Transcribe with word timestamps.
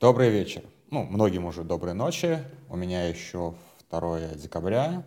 Добрый 0.00 0.30
вечер. 0.30 0.62
Ну, 0.90 1.04
многим 1.04 1.44
уже 1.44 1.62
доброй 1.62 1.92
ночи. 1.92 2.42
У 2.70 2.76
меня 2.76 3.06
еще 3.06 3.52
2 3.90 4.28
декабря, 4.34 5.04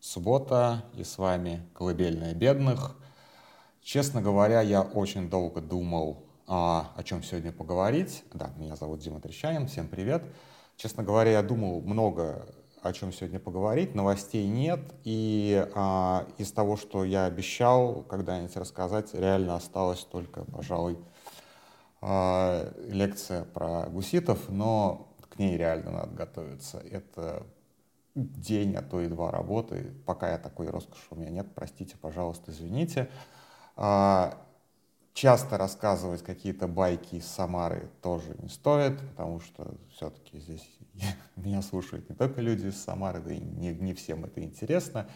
суббота, 0.00 0.84
и 0.94 1.04
с 1.04 1.18
вами 1.18 1.60
«Колыбельная 1.74 2.32
бедных». 2.32 2.96
Честно 3.82 4.22
говоря, 4.22 4.62
я 4.62 4.80
очень 4.80 5.28
долго 5.28 5.60
думал, 5.60 6.24
а, 6.46 6.92
о 6.96 7.02
чем 7.02 7.22
сегодня 7.22 7.52
поговорить. 7.52 8.24
Да, 8.32 8.52
меня 8.56 8.74
зовут 8.74 9.00
Дима 9.00 9.20
Трещанин, 9.20 9.66
всем 9.66 9.86
привет. 9.86 10.22
Честно 10.78 11.02
говоря, 11.02 11.32
я 11.32 11.42
думал 11.42 11.82
много 11.82 12.46
о 12.80 12.94
чем 12.94 13.12
сегодня 13.12 13.38
поговорить, 13.38 13.94
новостей 13.94 14.46
нет, 14.48 14.80
и 15.04 15.68
а, 15.74 16.26
из 16.38 16.50
того, 16.52 16.78
что 16.78 17.04
я 17.04 17.26
обещал 17.26 18.02
когда-нибудь 18.04 18.56
рассказать, 18.56 19.12
реально 19.12 19.56
осталось 19.56 20.00
только, 20.10 20.46
пожалуй, 20.46 20.96
лекция 22.02 23.44
про 23.44 23.86
гуситов, 23.86 24.48
но 24.48 25.14
к 25.28 25.38
ней 25.38 25.56
реально 25.56 25.92
надо 25.92 26.14
готовиться. 26.14 26.78
Это 26.78 27.46
день, 28.14 28.74
а 28.76 28.82
то 28.82 29.00
и 29.00 29.08
два 29.08 29.30
работы. 29.30 29.94
Пока 30.04 30.30
я 30.30 30.38
такой 30.38 30.68
роскоши 30.68 31.06
у 31.10 31.16
меня 31.16 31.30
нет, 31.30 31.46
простите, 31.54 31.96
пожалуйста, 31.96 32.50
извините. 32.50 33.08
А, 33.76 34.36
часто 35.14 35.56
рассказывать 35.56 36.22
какие-то 36.22 36.66
байки 36.66 37.16
из 37.16 37.26
Самары 37.26 37.88
тоже 38.02 38.36
не 38.38 38.48
стоит, 38.48 38.98
потому 39.10 39.40
что 39.40 39.74
все-таки 39.94 40.38
здесь 40.38 40.78
меня 41.36 41.62
слушают 41.62 42.08
не 42.10 42.14
только 42.14 42.40
люди 42.40 42.66
из 42.66 42.82
Самары, 42.82 43.20
да 43.20 43.32
и 43.32 43.40
не, 43.40 43.72
не 43.72 43.94
всем 43.94 44.24
это 44.24 44.42
интересно. 44.42 45.08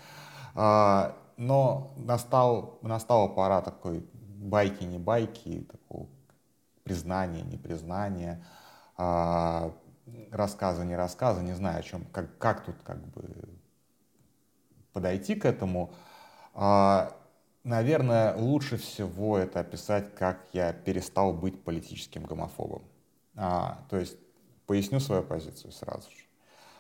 А, 0.54 1.16
но 1.36 1.92
настал, 1.96 2.78
настала 2.80 3.28
пора 3.28 3.60
такой 3.60 4.06
байки, 4.12 4.84
не 4.84 4.98
байки, 4.98 5.66
такого 5.70 6.06
признание, 6.86 7.42
непризнание, 7.42 8.44
а, 8.96 9.72
рассказа, 10.30 10.84
не 10.84 10.94
рассказа, 10.94 11.42
не 11.42 11.52
знаю, 11.52 11.80
о 11.80 11.82
чем, 11.82 12.04
как, 12.12 12.38
как 12.38 12.64
тут 12.64 12.76
как 12.84 13.04
бы 13.08 13.24
подойти 14.92 15.34
к 15.34 15.44
этому. 15.44 15.92
А, 16.54 17.12
наверное, 17.64 18.36
лучше 18.36 18.76
всего 18.76 19.36
это 19.36 19.58
описать, 19.58 20.14
как 20.14 20.46
я 20.52 20.72
перестал 20.72 21.32
быть 21.32 21.64
политическим 21.64 22.22
гомофобом. 22.22 22.84
А, 23.34 23.80
то 23.90 23.96
есть 23.96 24.16
поясню 24.66 25.00
свою 25.00 25.24
позицию 25.24 25.72
сразу 25.72 26.08
же. 26.08 26.24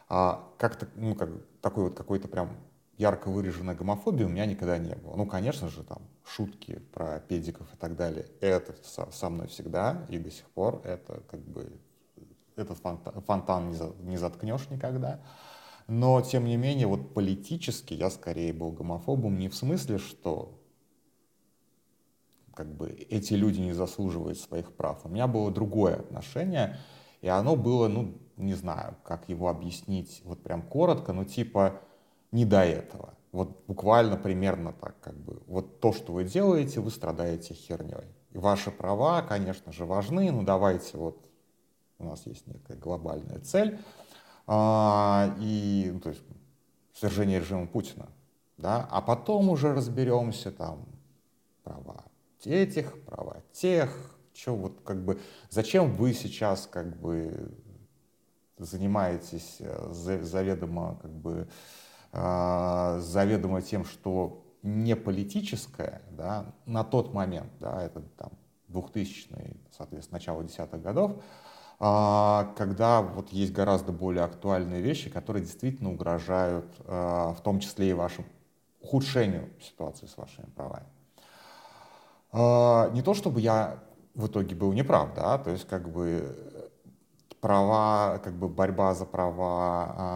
А, 0.08 0.48
как-то, 0.56 0.86
ну, 0.94 1.16
как, 1.16 1.30
такой 1.60 1.84
вот 1.84 1.96
какой-то 1.96 2.28
прям 2.28 2.56
ярко 2.98 3.28
выраженной 3.28 3.74
гомофобии 3.74 4.24
у 4.24 4.28
меня 4.28 4.46
никогда 4.46 4.78
не 4.78 4.94
было. 4.94 5.16
Ну, 5.16 5.26
конечно 5.26 5.68
же, 5.68 5.84
там 5.84 6.02
шутки 6.24 6.80
про 6.92 7.20
педиков 7.20 7.72
и 7.72 7.76
так 7.76 7.96
далее, 7.96 8.26
это 8.40 8.74
со, 8.82 9.10
со 9.10 9.28
мной 9.28 9.48
всегда 9.48 10.06
и 10.08 10.18
до 10.18 10.30
сих 10.30 10.46
пор. 10.50 10.80
Это 10.84 11.22
как 11.28 11.40
бы 11.40 11.78
этот 12.56 12.78
фонтан, 12.78 13.20
фонтан 13.22 13.68
не, 13.68 13.74
за, 13.74 13.92
не 14.00 14.16
заткнешь 14.16 14.68
никогда. 14.70 15.20
Но, 15.86 16.20
тем 16.20 16.46
не 16.46 16.56
менее, 16.56 16.86
вот 16.86 17.14
политически 17.14 17.94
я 17.94 18.10
скорее 18.10 18.52
был 18.52 18.72
гомофобом 18.72 19.38
не 19.38 19.48
в 19.48 19.54
смысле, 19.54 19.98
что 19.98 20.60
как 22.54 22.74
бы 22.74 22.88
эти 22.88 23.34
люди 23.34 23.60
не 23.60 23.72
заслуживают 23.72 24.38
своих 24.38 24.72
прав. 24.74 25.04
У 25.04 25.08
меня 25.08 25.26
было 25.26 25.50
другое 25.52 25.96
отношение, 25.96 26.78
и 27.20 27.28
оно 27.28 27.54
было, 27.54 27.86
ну, 27.86 28.18
не 28.36 28.54
знаю, 28.54 28.96
как 29.04 29.28
его 29.28 29.48
объяснить, 29.48 30.22
вот 30.24 30.42
прям 30.42 30.62
коротко, 30.62 31.12
но 31.12 31.24
типа, 31.24 31.80
не 32.32 32.44
до 32.44 32.64
этого. 32.64 33.14
Вот 33.32 33.64
буквально 33.66 34.16
примерно 34.16 34.72
так, 34.72 34.98
как 35.00 35.16
бы. 35.16 35.42
Вот 35.46 35.80
то, 35.80 35.92
что 35.92 36.12
вы 36.12 36.24
делаете, 36.24 36.80
вы 36.80 36.90
страдаете 36.90 37.54
херней. 37.54 38.14
И 38.30 38.38
ваши 38.38 38.70
права, 38.70 39.22
конечно 39.22 39.72
же, 39.72 39.84
важны, 39.84 40.30
но 40.32 40.42
давайте 40.42 40.96
вот 40.96 41.26
у 41.98 42.04
нас 42.04 42.26
есть 42.26 42.46
некая 42.46 42.76
глобальная 42.76 43.40
цель, 43.40 43.78
а, 44.46 45.34
и, 45.40 45.90
ну, 45.92 46.00
то 46.00 46.10
есть, 46.10 46.22
свержение 46.94 47.40
режима 47.40 47.66
Путина, 47.66 48.08
да, 48.56 48.86
а 48.90 49.00
потом 49.00 49.48
уже 49.48 49.74
разберемся 49.74 50.50
там 50.50 50.86
права 51.62 52.04
этих, 52.44 53.02
права 53.04 53.42
тех, 53.52 53.90
что 54.32 54.54
вот 54.54 54.80
как 54.84 55.04
бы, 55.04 55.20
зачем 55.50 55.94
вы 55.94 56.12
сейчас 56.12 56.68
как 56.70 56.96
бы 56.98 57.50
занимаетесь 58.58 59.56
э, 59.60 59.88
заведомо 59.92 60.98
как 61.02 61.10
бы 61.10 61.48
заведомо 62.12 63.62
тем, 63.62 63.84
что 63.84 64.42
не 64.66 64.96
политическое, 64.96 66.02
да, 66.10 66.54
на 66.66 66.82
тот 66.82 67.14
момент, 67.14 67.50
да, 67.60 67.82
это 67.82 68.00
там 68.18 68.30
2000 68.68 69.28
соответственно, 69.70 70.18
начало 70.18 70.42
десятых 70.42 70.82
годов, 70.82 71.12
э, 71.78 72.44
когда 72.56 73.02
вот 73.02 73.30
есть 73.30 73.52
гораздо 73.52 73.92
более 73.92 74.24
актуальные 74.24 74.82
вещи, 74.82 75.08
которые 75.08 75.44
действительно 75.44 75.92
угрожают, 75.92 76.66
э, 76.80 77.34
в 77.36 77.40
том 77.42 77.60
числе 77.60 77.90
и 77.90 77.92
вашему 77.92 78.26
ухудшению 78.80 79.50
ситуации 79.60 80.06
с 80.06 80.16
вашими 80.16 80.46
правами. 80.46 80.86
Э, 82.32 82.90
не 82.92 83.02
то 83.02 83.14
чтобы 83.14 83.40
я 83.40 83.78
в 84.14 84.26
итоге 84.26 84.56
был 84.56 84.72
неправ, 84.72 85.14
да, 85.14 85.38
то 85.38 85.50
есть 85.50 85.68
как 85.68 85.90
бы 85.90 86.36
права, 87.40 88.18
как 88.18 88.34
бы 88.34 88.48
борьба 88.48 88.94
за 88.94 89.04
права 89.04 90.15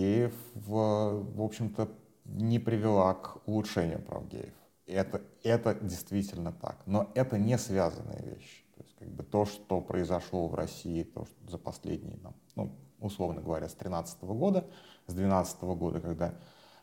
геев, 0.00 0.34
в, 0.54 1.42
общем-то, 1.42 1.88
не 2.24 2.58
привела 2.58 3.14
к 3.14 3.46
улучшению 3.46 4.00
прав 4.00 4.26
геев. 4.28 4.54
Это, 4.86 5.20
это 5.42 5.74
действительно 5.74 6.52
так. 6.52 6.78
Но 6.86 7.10
это 7.14 7.38
не 7.38 7.58
связанные 7.58 8.22
вещи. 8.22 8.64
То 8.76 8.82
есть, 8.82 8.96
как 8.98 9.08
бы 9.08 9.22
то, 9.22 9.44
что 9.44 9.80
произошло 9.80 10.48
в 10.48 10.54
России, 10.54 11.02
то, 11.02 11.26
что 11.26 11.50
за 11.50 11.58
последние, 11.58 12.18
ну, 12.56 12.72
условно 12.98 13.40
говоря, 13.40 13.68
с 13.68 13.72
2013 13.72 14.22
года, 14.22 14.60
с 15.06 15.12
2012 15.12 15.62
года, 15.62 16.00
когда 16.00 16.34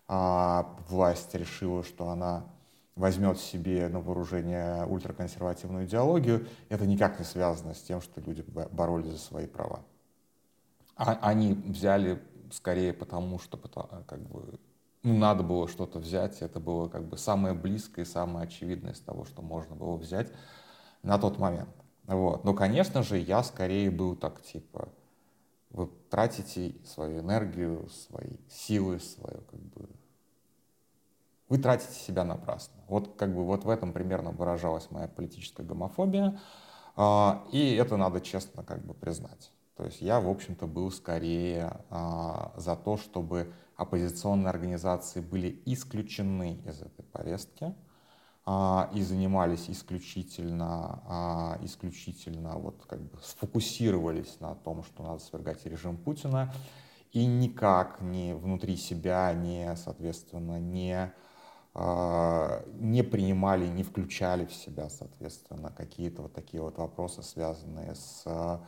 а, 0.08 0.76
власть 0.88 1.34
решила, 1.34 1.84
что 1.84 2.10
она 2.10 2.46
возьмет 2.96 3.40
себе 3.40 3.88
на 3.90 4.00
вооружение 4.00 4.86
ультраконсервативную 4.86 5.86
идеологию, 5.86 6.48
это 6.70 6.86
никак 6.86 7.20
не 7.20 7.26
связано 7.26 7.74
с 7.74 7.82
тем, 7.82 8.02
что 8.02 8.22
люди 8.22 8.44
боролись 8.72 9.12
за 9.12 9.20
свои 9.20 9.48
права. 9.48 9.82
А 10.96 11.20
они 11.22 11.54
взяли 11.54 12.20
скорее 12.52 12.94
потому, 12.94 13.40
что 13.40 13.58
как 13.58 14.20
бы, 14.20 14.60
ну, 15.04 15.18
надо 15.18 15.44
было 15.44 15.68
что-то 15.68 16.00
взять, 16.00 16.42
это 16.42 16.60
было 16.60 16.88
как 16.90 17.06
бы 17.06 17.18
самое 17.18 17.54
близкое 17.54 18.04
и 18.04 18.06
самое 18.06 18.46
очевидное 18.46 18.94
из 18.94 19.00
того, 19.00 19.26
что 19.26 19.42
можно 19.42 19.76
было 19.76 19.96
взять 19.96 20.32
на 21.04 21.18
тот 21.18 21.38
момент. 21.40 21.70
Вот. 22.06 22.44
Но, 22.44 22.54
конечно 22.54 23.04
же, 23.04 23.18
я 23.18 23.44
скорее 23.44 23.92
был 23.92 24.16
так, 24.16 24.42
типа, 24.42 24.90
вы 25.70 25.90
тратите 26.10 26.76
свою 26.86 27.20
энергию, 27.20 27.90
свои 27.90 28.38
силы, 28.50 29.00
свое 29.00 29.42
как 29.50 29.60
бы 29.60 29.90
вы 31.50 31.58
тратите 31.58 31.94
себя 31.94 32.24
напрасно. 32.24 32.76
Вот 32.88 33.16
как 33.18 33.34
бы 33.34 33.44
вот 33.46 33.64
в 33.64 33.70
этом 33.70 33.94
примерно 33.94 34.32
выражалась 34.32 34.92
моя 34.92 35.08
политическая 35.08 35.64
гомофобия, 35.64 36.40
а, 36.96 37.46
и 37.52 37.76
это 37.76 37.96
надо 37.98 38.22
честно 38.22 38.64
как 38.64 38.86
бы 38.86 38.94
признать. 38.94 39.52
То 39.78 39.86
есть 39.86 40.02
я, 40.02 40.20
в 40.20 40.28
общем-то, 40.28 40.66
был 40.68 40.92
скорее 40.92 41.80
а, 41.90 42.52
за 42.58 42.76
то, 42.76 42.98
чтобы 42.98 43.54
оппозиционные 43.76 44.50
организации 44.50 45.22
были 45.22 45.62
исключены 45.66 46.60
из 46.66 46.82
этой 46.82 47.04
повестки 47.04 47.76
а, 48.46 48.90
и 48.94 49.02
занимались 49.04 49.70
исключительно, 49.70 51.58
исключительно 51.62 52.58
вот 52.58 52.84
как 52.88 53.02
бы 53.02 53.20
сфокусировались 53.22 54.40
на 54.40 54.56
том, 54.56 54.84
что 54.84 55.04
надо 55.04 55.20
свергать 55.20 55.64
режим 55.66 55.98
Путина, 55.98 56.52
и 57.12 57.26
никак 57.26 58.02
не 58.02 58.34
внутри 58.34 58.78
себя, 58.78 59.32
не, 59.34 59.76
соответственно, 59.76 60.60
не 60.60 61.14
а, 61.80 62.64
не 62.80 63.04
принимали, 63.04 63.68
не 63.68 63.84
включали 63.84 64.46
в 64.46 64.54
себя, 64.54 64.90
соответственно, 64.90 65.70
какие-то 65.70 66.24
вот 66.24 66.34
такие 66.34 66.64
вот 66.64 66.80
вопросы, 66.80 67.22
связанные 67.22 67.94
с, 67.94 68.24
а, 68.26 68.66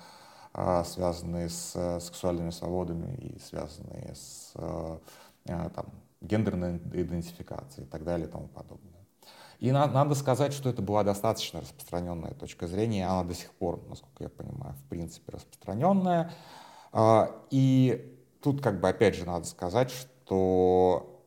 связанные 0.54 1.50
с 1.50 2.00
сексуальными 2.00 2.50
свободами 2.50 3.16
и 3.16 3.40
связанные 3.40 4.16
с 4.16 4.54
а, 4.56 5.00
там, 5.46 5.86
гендерной 6.22 6.78
идентификацией 6.78 7.88
и 7.88 7.90
так 7.90 8.04
далее 8.04 8.28
и 8.28 8.32
тому 8.32 8.48
подобное. 8.48 9.00
И 9.60 9.72
на, 9.72 9.88
надо 9.88 10.16
сказать, 10.16 10.54
что 10.54 10.70
это 10.70 10.82
была 10.82 11.04
достаточно 11.04 11.62
распространенная 11.62 12.34
точка 12.34 12.68
зрения, 12.68 13.06
она 13.06 13.24
до 13.24 13.34
сих 13.34 13.52
пор, 13.52 13.84
насколько 13.90 14.24
я 14.24 14.30
понимаю, 14.30 14.74
в 14.74 14.84
принципе 14.90 15.34
распространенная. 15.34 16.32
И 17.52 18.18
тут 18.42 18.62
как 18.62 18.80
бы 18.80 18.88
опять 18.88 19.16
же 19.16 19.26
надо 19.26 19.46
сказать, 19.46 19.92
что 19.92 21.22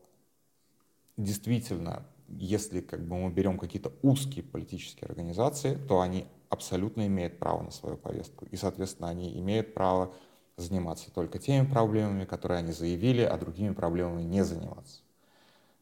действительно, 1.15 2.03
если 2.27 2.81
как 2.81 3.07
бы 3.07 3.17
мы 3.17 3.31
берем 3.31 3.59
какие-то 3.59 3.93
узкие 4.01 4.43
политические 4.43 5.07
организации, 5.07 5.75
то 5.75 6.01
они 6.01 6.25
абсолютно 6.53 7.07
имеют 7.07 7.39
право 7.39 7.63
на 7.63 7.71
свою 7.71 7.97
повестку. 7.97 8.45
И, 8.45 8.55
соответственно, 8.55 9.09
они 9.09 9.37
имеют 9.39 9.73
право 9.73 10.13
заниматься 10.55 11.11
только 11.11 11.39
теми 11.39 11.65
проблемами, 11.65 12.25
которые 12.25 12.59
они 12.59 12.71
заявили, 12.71 13.23
а 13.23 13.37
другими 13.37 13.73
проблемами 13.73 14.21
не 14.21 14.43
заниматься. 14.43 15.01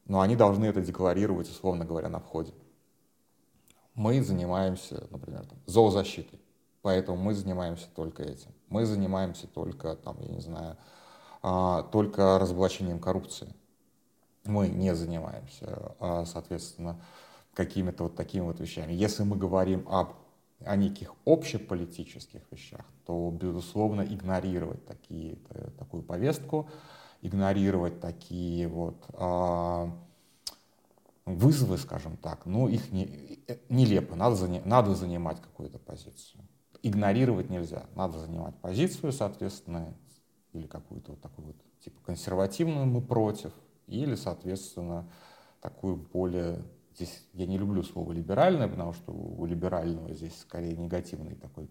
Но 0.06 0.22
они 0.22 0.36
должны 0.36 0.66
это 0.66 0.82
декларировать, 0.82 1.50
условно 1.50 1.86
говоря, 1.86 2.10
на 2.10 2.20
входе. 2.20 2.54
Мы 3.94 4.22
занимаемся, 4.24 5.08
например, 5.12 5.46
там, 5.46 5.60
зоозащитой. 5.66 6.40
Поэтому 6.82 7.18
мы 7.18 7.34
занимаемся 7.34 7.88
только 7.94 8.24
этим. 8.24 8.52
Мы 8.70 8.86
занимаемся 8.86 9.48
только, 9.48 9.96
там, 9.96 10.18
я 10.22 10.30
не 10.30 10.40
знаю, 10.40 10.78
а, 11.44 11.84
только 11.84 12.40
разоблачением 12.40 13.00
коррупции. 13.00 13.54
Мы 14.46 14.70
не 14.70 14.96
занимаемся, 14.96 15.96
а, 16.00 16.26
соответственно, 16.26 17.00
какими-то 17.54 18.04
вот 18.04 18.16
такими 18.16 18.44
вот 18.44 18.60
вещами. 18.60 18.94
Если 18.94 19.24
мы 19.24 19.36
говорим 19.36 19.86
об 19.90 20.21
о 20.66 20.76
неких 20.76 21.14
общеполитических 21.26 22.42
вещах, 22.52 22.86
то, 23.06 23.30
безусловно, 23.32 24.02
игнорировать 24.02 24.86
такие, 24.86 25.38
такую 25.78 26.04
повестку, 26.04 26.70
игнорировать 27.22 28.00
такие 28.00 28.68
вот 28.68 29.06
а, 29.14 29.92
вызовы, 31.26 31.78
скажем 31.78 32.18
так, 32.18 32.46
ну, 32.46 32.68
их 32.68 32.92
не, 32.92 33.40
э, 33.48 33.58
нелепо, 33.70 34.16
надо, 34.16 34.48
надо 34.66 34.96
занимать 34.96 35.42
какую-то 35.42 35.80
позицию. 35.80 36.42
Игнорировать 36.84 37.50
нельзя, 37.50 37.86
надо 37.96 38.20
занимать 38.20 38.56
позицию, 38.56 39.12
соответственно, 39.12 39.94
или 40.54 40.68
какую-то 40.68 41.12
вот 41.12 41.22
такую 41.22 41.48
вот, 41.48 41.56
типа, 41.80 42.02
консервативную 42.04 42.86
мы 42.88 43.02
против, 43.02 43.54
или, 43.88 44.16
соответственно, 44.16 45.10
такую 45.62 45.96
более 45.98 46.64
здесь 46.96 47.24
я 47.34 47.46
не 47.46 47.58
люблю 47.58 47.84
слово 47.84 48.12
либеральное, 48.12 48.68
потому 48.68 48.94
что 48.94 49.12
у 49.12 49.46
либерального 49.46 50.14
здесь 50.14 50.40
скорее 50.40 50.76
негативный 50.76 51.36
такой. 51.36 51.70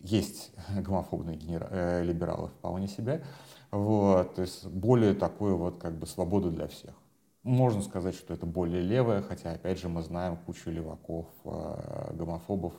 Есть 0.00 0.52
гомофобные 0.76 1.36
генера... 1.36 1.68
э, 1.70 2.04
либералы 2.04 2.48
вполне 2.48 2.88
себе. 2.88 3.24
Вот, 3.70 4.34
то 4.34 4.42
есть 4.42 4.66
более 4.66 5.14
такую 5.14 5.56
вот 5.56 5.78
как 5.78 5.98
бы 5.98 6.06
свободу 6.06 6.50
для 6.50 6.68
всех. 6.68 6.94
Можно 7.42 7.82
сказать, 7.82 8.14
что 8.14 8.34
это 8.34 8.44
более 8.44 8.82
левое, 8.82 9.22
хотя, 9.22 9.52
опять 9.52 9.78
же, 9.78 9.88
мы 9.88 10.02
знаем 10.02 10.36
кучу 10.36 10.70
леваков, 10.70 11.26
э, 11.44 12.14
гомофобов, 12.14 12.74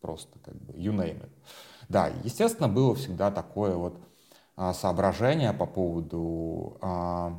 просто 0.00 0.38
как 0.40 0.54
бы 0.54 0.72
you 0.72 0.92
name 0.92 1.22
it. 1.22 1.30
Да, 1.88 2.10
естественно, 2.24 2.68
было 2.68 2.94
всегда 2.94 3.30
такое 3.30 3.74
вот 3.74 3.98
а, 4.56 4.74
соображение 4.74 5.52
по 5.52 5.66
поводу 5.66 6.78
а, 6.80 7.38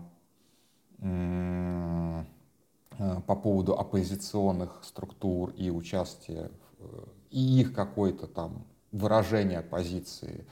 Э, 1.02 2.24
по 3.28 3.36
поводу 3.36 3.78
оппозиционных 3.78 4.80
структур 4.84 5.52
и 5.52 5.70
участия, 5.70 6.52
э, 6.80 7.04
и 7.30 7.62
их 7.62 7.74
какое-то 7.74 8.28
там 8.28 8.66
выражение 8.92 9.62
позиции 9.62 10.46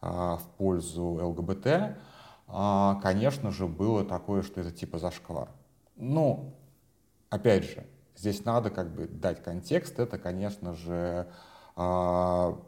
а, 0.00 0.36
в 0.36 0.46
пользу 0.58 1.04
ЛГБТ, 1.04 1.96
а, 2.46 3.00
конечно 3.02 3.50
же, 3.50 3.66
было 3.66 4.04
такое, 4.04 4.42
что 4.42 4.60
это 4.60 4.70
типа 4.70 4.98
зашквар. 4.98 5.48
Но, 5.96 6.54
опять 7.30 7.64
же, 7.64 7.86
здесь 8.14 8.44
надо 8.44 8.70
как 8.70 8.94
бы 8.94 9.06
дать 9.08 9.42
контекст. 9.42 9.98
Это, 9.98 10.18
конечно 10.18 10.74
же, 10.74 11.28
а, 11.76 12.58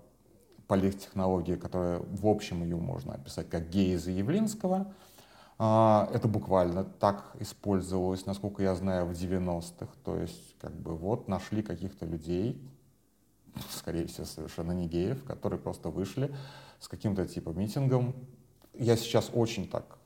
политтехнология, 0.67 1.57
которая 1.57 2.01
в 2.01 2.27
общем 2.27 2.63
ее 2.63 2.77
можно 2.77 3.15
описать 3.15 3.49
как 3.49 3.69
геиза 3.69 4.11
Явлинского, 4.11 4.79
а, 4.87 4.93
это 5.61 6.27
буквально 6.27 6.85
так 6.85 7.37
использовалось, 7.39 8.25
насколько 8.25 8.63
я 8.63 8.75
знаю, 8.75 9.05
в 9.05 9.11
90-х. 9.11 9.93
То 10.05 10.17
есть, 10.17 10.57
как 10.59 10.73
бы, 10.73 10.97
вот 10.97 11.29
нашли 11.29 11.63
каких-то 11.63 12.07
людей, 12.07 12.59
скорее 13.69 14.07
всего, 14.07 14.25
совершенно 14.25 14.73
не 14.73 14.89
геев, 14.89 15.23
которые 15.25 15.61
просто 15.61 15.91
вышли 15.91 16.35
с 16.79 16.89
каким-то 16.89 17.27
типа 17.27 17.51
митингом. 17.51 18.15
Я 18.73 18.97
сейчас 18.97 19.31
очень 19.35 19.69
так 19.69 19.99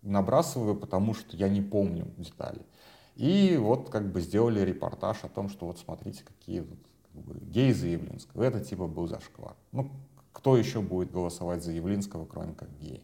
набрасываю, 0.00 0.74
потому 0.74 1.12
что 1.12 1.36
я 1.36 1.50
не 1.50 1.60
помню 1.60 2.06
деталей. 2.16 2.64
И 3.14 3.58
вот 3.58 3.90
как 3.90 4.10
бы 4.10 4.22
сделали 4.22 4.60
репортаж 4.60 5.24
о 5.24 5.28
том, 5.28 5.50
что 5.50 5.66
вот 5.66 5.78
смотрите, 5.78 6.24
какие 6.24 6.60
вот, 6.60 6.78
как 7.12 7.22
бы, 7.22 7.38
геи 7.50 7.72
за 7.72 7.88
Явлинского. 7.88 8.44
Это 8.44 8.60
типа 8.60 8.86
был 8.86 9.06
зашквар. 9.06 9.56
Ну, 9.72 9.90
кто 10.32 10.56
еще 10.56 10.80
будет 10.80 11.12
голосовать 11.12 11.62
за 11.62 11.72
Явлинского, 11.72 12.24
кроме 12.24 12.54
как 12.54 12.70
геи? 12.78 13.02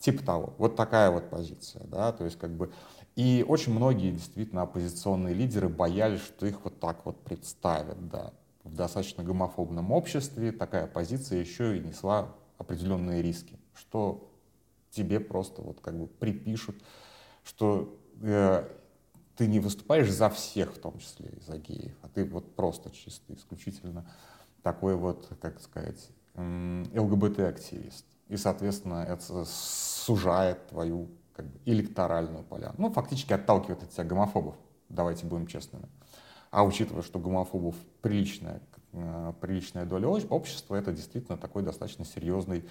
Типа 0.00 0.24
того. 0.24 0.54
Вот 0.56 0.76
такая 0.76 1.10
вот 1.10 1.28
позиция, 1.30 1.84
да, 1.84 2.10
то 2.12 2.24
есть 2.24 2.38
как 2.38 2.50
бы... 2.50 2.72
И 3.16 3.44
очень 3.46 3.74
многие 3.74 4.12
действительно 4.12 4.62
оппозиционные 4.62 5.34
лидеры 5.34 5.68
боялись, 5.68 6.22
что 6.22 6.46
их 6.46 6.64
вот 6.64 6.80
так 6.80 7.04
вот 7.04 7.22
представят, 7.22 8.08
да. 8.08 8.32
В 8.64 8.74
достаточно 8.74 9.22
гомофобном 9.22 9.92
обществе 9.92 10.52
такая 10.52 10.86
позиция 10.86 11.40
еще 11.40 11.76
и 11.76 11.80
несла 11.80 12.34
определенные 12.56 13.20
риски, 13.20 13.58
что 13.74 14.30
тебе 14.90 15.20
просто 15.20 15.60
вот 15.60 15.80
как 15.80 15.98
бы 15.98 16.06
припишут, 16.06 16.76
что 17.44 17.94
э, 18.22 18.66
ты 19.36 19.46
не 19.46 19.60
выступаешь 19.60 20.10
за 20.10 20.30
всех, 20.30 20.74
в 20.74 20.78
том 20.78 20.98
числе 20.98 21.28
и 21.28 21.40
за 21.40 21.58
геев, 21.58 21.96
а 22.02 22.08
ты 22.08 22.24
вот 22.24 22.54
просто 22.56 22.90
чисто, 22.90 23.34
исключительно 23.34 24.10
такой 24.62 24.96
вот, 24.96 25.28
как 25.40 25.60
сказать, 25.60 26.08
ЛГБТ-активист. 26.36 28.06
И, 28.30 28.36
соответственно, 28.36 29.04
это 29.08 29.44
сужает 29.44 30.68
твою 30.68 31.08
как 31.32 31.46
бы, 31.46 31.58
электоральную 31.64 32.44
поляну. 32.44 32.74
Ну, 32.78 32.90
фактически 32.92 33.32
отталкивает 33.32 33.82
от 33.82 33.90
тебя 33.90 34.04
гомофобов, 34.04 34.54
давайте 34.88 35.26
будем 35.26 35.48
честными. 35.48 35.88
А 36.52 36.64
учитывая, 36.64 37.02
что 37.02 37.18
гомофобов 37.18 37.74
приличная, 38.02 38.60
э, 38.92 39.32
приличная 39.40 39.84
доля 39.84 40.08
общества, 40.08 40.76
это 40.76 40.92
действительно 40.92 41.36
такой 41.38 41.64
достаточно 41.64 42.04
серьезный 42.04 42.64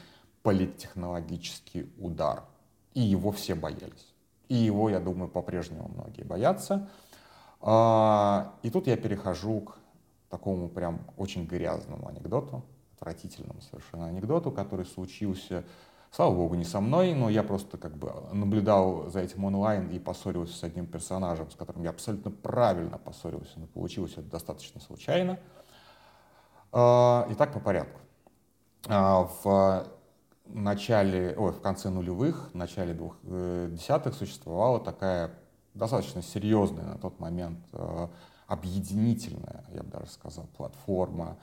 политтехнологический 0.43 1.91
удар. 1.97 2.43
И 2.93 3.01
его 3.01 3.31
все 3.33 3.53
боялись. 3.53 4.13
И 4.47 4.55
его, 4.55 4.89
я 4.89 5.01
думаю, 5.01 5.29
по-прежнему 5.29 5.89
многие 5.89 6.23
боятся. 6.23 6.89
А, 7.59 8.53
и 8.63 8.69
тут 8.69 8.87
я 8.87 8.95
перехожу 8.95 9.59
к 9.59 9.77
такому 10.29 10.69
прям 10.69 11.01
очень 11.17 11.45
грязному 11.45 12.07
анекдоту, 12.07 12.63
отвратительному 12.99 13.61
совершенно 13.61 14.07
анекдоту, 14.07 14.51
который 14.51 14.85
случился, 14.85 15.63
слава 16.11 16.35
богу, 16.35 16.55
не 16.55 16.65
со 16.65 16.81
мной, 16.81 17.13
но 17.13 17.29
я 17.29 17.43
просто 17.43 17.77
как 17.77 17.95
бы 17.95 18.11
наблюдал 18.33 19.09
за 19.09 19.21
этим 19.21 19.45
онлайн 19.45 19.89
и 19.89 19.99
поссорился 19.99 20.57
с 20.57 20.63
одним 20.63 20.85
персонажем, 20.85 21.49
с 21.49 21.55
которым 21.55 21.83
я 21.83 21.91
абсолютно 21.91 22.31
правильно 22.31 22.97
поссорился, 22.97 23.59
но 23.59 23.67
получилось 23.67 24.13
это 24.13 24.29
достаточно 24.29 24.81
случайно. 24.81 25.39
А, 26.71 27.27
итак, 27.31 27.53
по 27.53 27.59
порядку. 27.59 27.99
А, 28.87 29.29
в 29.43 29.87
начале, 30.45 31.35
ой, 31.37 31.51
в 31.51 31.61
конце 31.61 31.89
нулевых, 31.89 32.49
в 32.51 32.55
начале 32.55 32.93
двух 32.93 33.15
э, 33.23 33.69
десятых 33.71 34.15
существовала 34.15 34.79
такая 34.79 35.31
достаточно 35.75 36.23
серьезная 36.23 36.85
на 36.85 36.97
тот 36.97 37.19
момент 37.19 37.59
э, 37.71 38.07
объединительная, 38.47 39.63
я 39.71 39.83
бы 39.83 39.91
даже 39.91 40.07
сказал, 40.07 40.45
платформа 40.57 41.37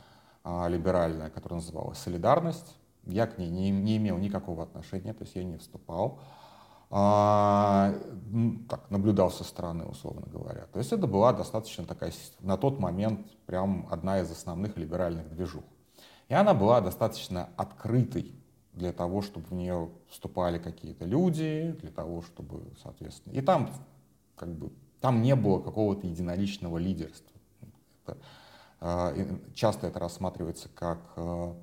либеральная, 0.68 1.30
которая 1.30 1.60
называлась 1.60 1.98
«Солидарность». 1.98 2.76
Я 3.04 3.26
к 3.26 3.38
ней 3.38 3.50
не, 3.50 3.70
не 3.70 3.98
имел 3.98 4.18
никакого 4.18 4.64
отношения, 4.64 5.12
то 5.12 5.22
есть 5.22 5.36
я 5.36 5.44
не 5.44 5.58
вступал. 5.58 6.18
А, 6.90 7.94
так, 8.68 8.90
наблюдал 8.90 9.30
со 9.30 9.44
стороны, 9.44 9.84
условно 9.84 10.26
говоря. 10.26 10.66
То 10.72 10.78
есть 10.78 10.92
это 10.92 11.06
была 11.06 11.32
достаточно 11.32 11.84
такая, 11.84 12.12
на 12.40 12.56
тот 12.56 12.78
момент, 12.78 13.26
прям 13.46 13.88
одна 13.90 14.20
из 14.20 14.30
основных 14.30 14.76
либеральных 14.76 15.28
движух. 15.30 15.64
И 16.28 16.34
она 16.34 16.54
была 16.54 16.80
достаточно 16.80 17.48
открытой 17.56 18.32
для 18.72 18.92
того, 18.92 19.22
чтобы 19.22 19.46
в 19.46 19.52
нее 19.52 19.90
вступали 20.08 20.58
какие-то 20.58 21.04
люди, 21.04 21.76
для 21.80 21.90
того, 21.90 22.22
чтобы, 22.22 22.62
соответственно... 22.82 23.32
И 23.32 23.40
там, 23.40 23.70
как 24.36 24.50
бы, 24.50 24.70
там 25.00 25.22
не 25.22 25.34
было 25.34 25.60
какого-то 25.60 26.06
единоличного 26.06 26.78
лидерства. 26.78 27.36
Это, 28.04 28.12
а, 28.12 28.16
часто 28.80 29.86
это 29.86 29.98
рассматривается 29.98 30.68
как 30.74 30.98
а, 31.16 31.56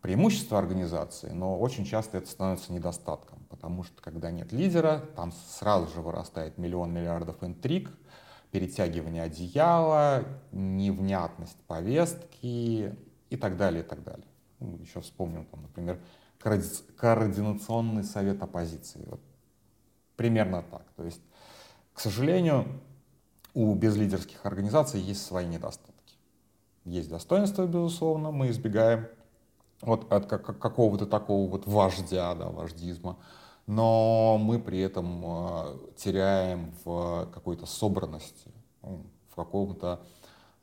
преимущество 0.00 0.58
организации, 0.58 1.30
но 1.30 1.58
очень 1.58 1.84
часто 1.84 2.18
это 2.18 2.28
становится 2.28 2.72
недостатком, 2.72 3.40
потому 3.50 3.84
что 3.84 4.00
когда 4.00 4.30
нет 4.30 4.52
лидера, 4.52 5.04
там 5.16 5.32
сразу 5.58 5.92
же 5.92 6.00
вырастает 6.00 6.56
миллион 6.58 6.92
миллиардов 6.92 7.42
интриг, 7.44 7.90
перетягивание 8.50 9.24
одеяла, 9.24 10.24
невнятность 10.52 11.58
повестки 11.66 12.96
и 13.28 13.36
так 13.36 13.56
далее, 13.56 13.82
и 13.82 13.86
так 13.86 14.02
далее. 14.02 14.26
Ну, 14.58 14.76
еще 14.78 15.00
вспомним, 15.00 15.44
там, 15.46 15.62
например, 15.62 16.00
координационный 16.96 18.04
совет 18.04 18.42
оппозиции. 18.42 19.04
Вот 19.06 19.20
примерно 20.16 20.62
так. 20.62 20.84
То 20.96 21.04
есть, 21.04 21.20
к 21.92 22.00
сожалению, 22.00 22.80
у 23.54 23.74
безлидерских 23.74 24.44
организаций 24.44 25.00
есть 25.00 25.24
свои 25.24 25.46
недостатки. 25.46 25.89
Есть 26.84 27.10
достоинства, 27.10 27.66
безусловно, 27.66 28.30
мы 28.30 28.50
избегаем 28.50 29.06
вот 29.82 30.10
от 30.12 30.26
какого-то 30.26 31.06
такого 31.06 31.48
вот 31.48 31.66
вождя, 31.66 32.34
да, 32.34 32.48
вождизма, 32.48 33.16
но 33.66 34.38
мы 34.38 34.58
при 34.58 34.80
этом 34.80 35.22
э, 35.24 35.78
теряем 35.96 36.72
в 36.84 37.28
какой-то 37.32 37.66
собранности, 37.66 38.50
ну, 38.82 39.06
в 39.30 39.36
каком-то, 39.36 40.00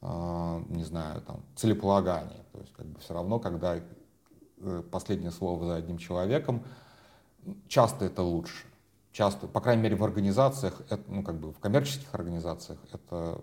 э, 0.02 0.64
не 0.70 0.84
знаю, 0.84 1.22
там, 1.22 1.42
целеполагании. 1.56 2.44
То 2.52 2.60
есть 2.60 2.74
как 2.74 2.86
бы 2.86 3.00
все 3.00 3.14
равно, 3.14 3.40
когда 3.40 3.78
э, 3.78 4.84
последнее 4.92 5.32
слово 5.32 5.66
за 5.66 5.76
одним 5.76 5.98
человеком, 5.98 6.64
часто 7.68 8.06
это 8.06 8.24
лучше. 8.24 8.66
Часто, 9.12 9.48
по 9.48 9.62
крайней 9.62 9.84
мере, 9.84 9.96
в 9.96 10.04
организациях, 10.04 10.82
ну, 11.08 11.24
как 11.24 11.40
бы 11.40 11.52
в 11.52 11.60
коммерческих 11.60 12.14
организациях 12.14 12.80
это 12.92 13.42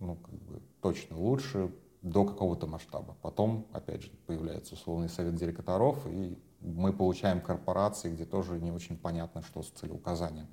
ну, 0.00 0.16
как 0.16 0.34
бы 0.34 0.60
точно 0.82 1.16
лучше, 1.16 1.70
до 2.04 2.24
какого-то 2.26 2.66
масштаба. 2.66 3.16
Потом, 3.22 3.66
опять 3.72 4.02
же, 4.02 4.10
появляется 4.26 4.74
условный 4.74 5.08
совет 5.08 5.34
директоров, 5.36 6.06
и 6.06 6.38
мы 6.60 6.92
получаем 6.92 7.40
корпорации, 7.40 8.12
где 8.12 8.26
тоже 8.26 8.60
не 8.60 8.70
очень 8.70 8.98
понятно, 8.98 9.42
что 9.42 9.62
с 9.62 9.70
целеуказанием. 9.70 10.46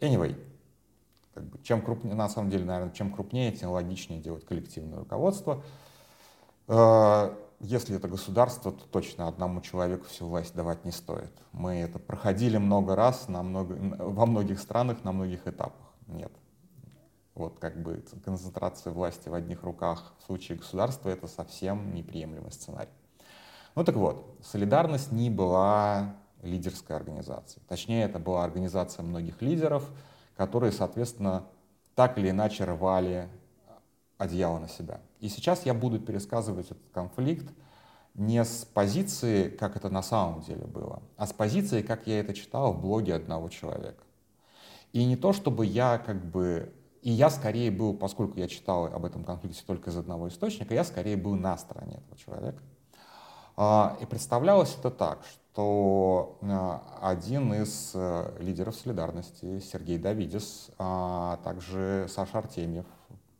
Anyway, 0.00 0.36
как 1.32 1.44
бы, 1.44 1.60
чем 1.62 1.80
крупнее, 1.80 2.16
на 2.16 2.28
самом 2.28 2.50
деле, 2.50 2.64
наверное, 2.64 2.92
чем 2.92 3.12
крупнее, 3.12 3.52
тем 3.52 3.70
логичнее 3.70 4.20
делать 4.20 4.44
коллективное 4.44 4.98
руководство. 4.98 5.62
Э, 6.66 7.36
если 7.60 7.94
это 7.94 8.08
государство, 8.08 8.72
то 8.72 8.84
точно 8.84 9.28
одному 9.28 9.60
человеку 9.60 10.06
всю 10.06 10.26
власть 10.26 10.56
давать 10.56 10.84
не 10.84 10.90
стоит. 10.90 11.32
Мы 11.52 11.74
это 11.74 12.00
проходили 12.00 12.56
много 12.58 12.96
раз 12.96 13.28
на 13.28 13.44
много, 13.44 13.74
во 13.74 14.26
многих 14.26 14.58
странах 14.58 15.04
на 15.04 15.12
многих 15.12 15.46
этапах. 15.46 15.92
Нет. 16.08 16.32
Вот 17.38 17.58
как 17.60 17.80
бы 17.80 18.04
концентрация 18.24 18.92
власти 18.92 19.28
в 19.28 19.34
одних 19.34 19.62
руках 19.62 20.12
в 20.18 20.26
случае 20.26 20.58
государства— 20.58 21.08
это 21.10 21.28
совсем 21.28 21.94
неприемлемый 21.94 22.50
сценарий. 22.50 22.90
Ну 23.76 23.84
так 23.84 23.94
вот, 23.94 24.36
«Солидарность» 24.42 25.12
не 25.12 25.30
была 25.30 26.16
лидерской 26.42 26.96
организацией. 26.96 27.62
Точнее, 27.68 28.04
это 28.04 28.18
была 28.18 28.42
организация 28.42 29.04
многих 29.04 29.40
лидеров, 29.40 29.88
которые, 30.36 30.72
соответственно, 30.72 31.44
так 31.94 32.18
или 32.18 32.30
иначе 32.30 32.64
рвали 32.64 33.28
одеяло 34.18 34.58
на 34.58 34.68
себя. 34.68 35.00
И 35.20 35.28
сейчас 35.28 35.64
я 35.64 35.74
буду 35.74 36.00
пересказывать 36.00 36.66
этот 36.66 36.90
конфликт 36.92 37.48
не 38.14 38.44
с 38.44 38.64
позиции, 38.64 39.48
как 39.48 39.76
это 39.76 39.90
на 39.90 40.02
самом 40.02 40.40
деле 40.40 40.66
было, 40.66 41.02
а 41.16 41.26
с 41.28 41.32
позиции, 41.32 41.82
как 41.82 42.08
я 42.08 42.18
это 42.18 42.34
читал 42.34 42.72
в 42.72 42.80
блоге 42.80 43.14
одного 43.14 43.48
человека. 43.48 44.02
И 44.92 45.04
не 45.04 45.16
то, 45.16 45.32
чтобы 45.32 45.66
я 45.66 45.98
как 45.98 46.24
бы... 46.24 46.72
И 47.02 47.10
я 47.10 47.30
скорее 47.30 47.70
был, 47.70 47.94
поскольку 47.94 48.38
я 48.38 48.48
читал 48.48 48.86
об 48.86 49.04
этом 49.04 49.24
конфликте 49.24 49.62
только 49.66 49.90
из 49.90 49.96
одного 49.96 50.28
источника, 50.28 50.74
я 50.74 50.84
скорее 50.84 51.16
был 51.16 51.34
на 51.34 51.56
стороне 51.56 51.96
этого 51.98 52.18
человека. 52.18 52.62
А, 53.56 53.96
и 54.00 54.06
представлялось 54.06 54.76
это 54.78 54.90
так, 54.90 55.24
что 55.24 56.38
а, 56.42 56.98
один 57.02 57.52
из 57.52 57.92
э, 57.94 58.36
лидеров 58.40 58.76
солидарности, 58.76 59.58
Сергей 59.60 59.98
Давидис, 59.98 60.70
а 60.78 61.38
также 61.42 62.06
Саша 62.08 62.38
Артемьев, 62.38 62.86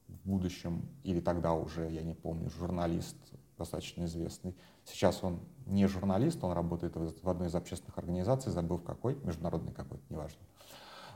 в 0.09 0.29
будущем, 0.29 0.89
или 1.05 1.21
тогда 1.21 1.53
уже, 1.53 1.89
я 1.91 2.03
не 2.03 2.15
помню, 2.15 2.51
журналист 2.51 3.17
достаточно 3.57 4.05
известный. 4.05 4.57
Сейчас 4.85 5.23
он 5.23 5.41
не 5.67 5.87
журналист, 5.87 6.43
он 6.43 6.53
работает 6.53 6.95
в 6.97 7.29
одной 7.29 7.49
из 7.49 7.55
общественных 7.55 7.99
организаций, 7.99 8.51
забыл 8.51 8.79
в 8.79 8.85
какой, 8.85 9.17
международный 9.23 9.73
какой-то, 9.73 10.05
неважно. 10.09 10.41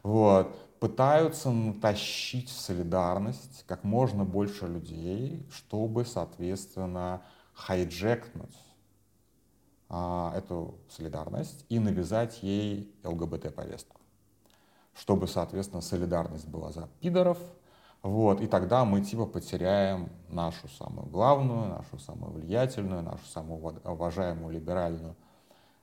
Вот. 0.03 0.57
Пытаются 0.81 1.51
натащить 1.51 2.49
в 2.49 2.61
солидарность 2.61 3.65
как 3.69 3.85
можно 3.85 4.25
больше 4.25 4.67
людей, 4.67 5.47
чтобы, 5.51 6.05
соответственно, 6.05 7.23
хайджекнуть 7.55 8.57
а, 9.89 10.33
эту 10.35 10.75
солидарность 10.89 11.65
и 11.69 11.79
навязать 11.79 12.43
ей 12.43 12.93
ЛГБТ-повестку. 13.05 14.01
Чтобы, 14.95 15.29
соответственно, 15.29 15.83
солидарность 15.83 16.49
была 16.49 16.73
за 16.73 16.89
пидоров, 17.01 17.39
вот, 18.03 18.41
и 18.41 18.49
тогда 18.49 18.85
мы 18.85 19.01
типа 19.01 19.27
потеряем 19.27 20.11
нашу 20.29 20.67
самую 20.69 21.07
главную, 21.07 21.69
нашу 21.69 21.99
самую 21.99 22.33
влиятельную, 22.33 23.03
нашу 23.03 23.25
самую 23.27 23.81
уважаемую 23.85 24.53
либеральную 24.53 25.15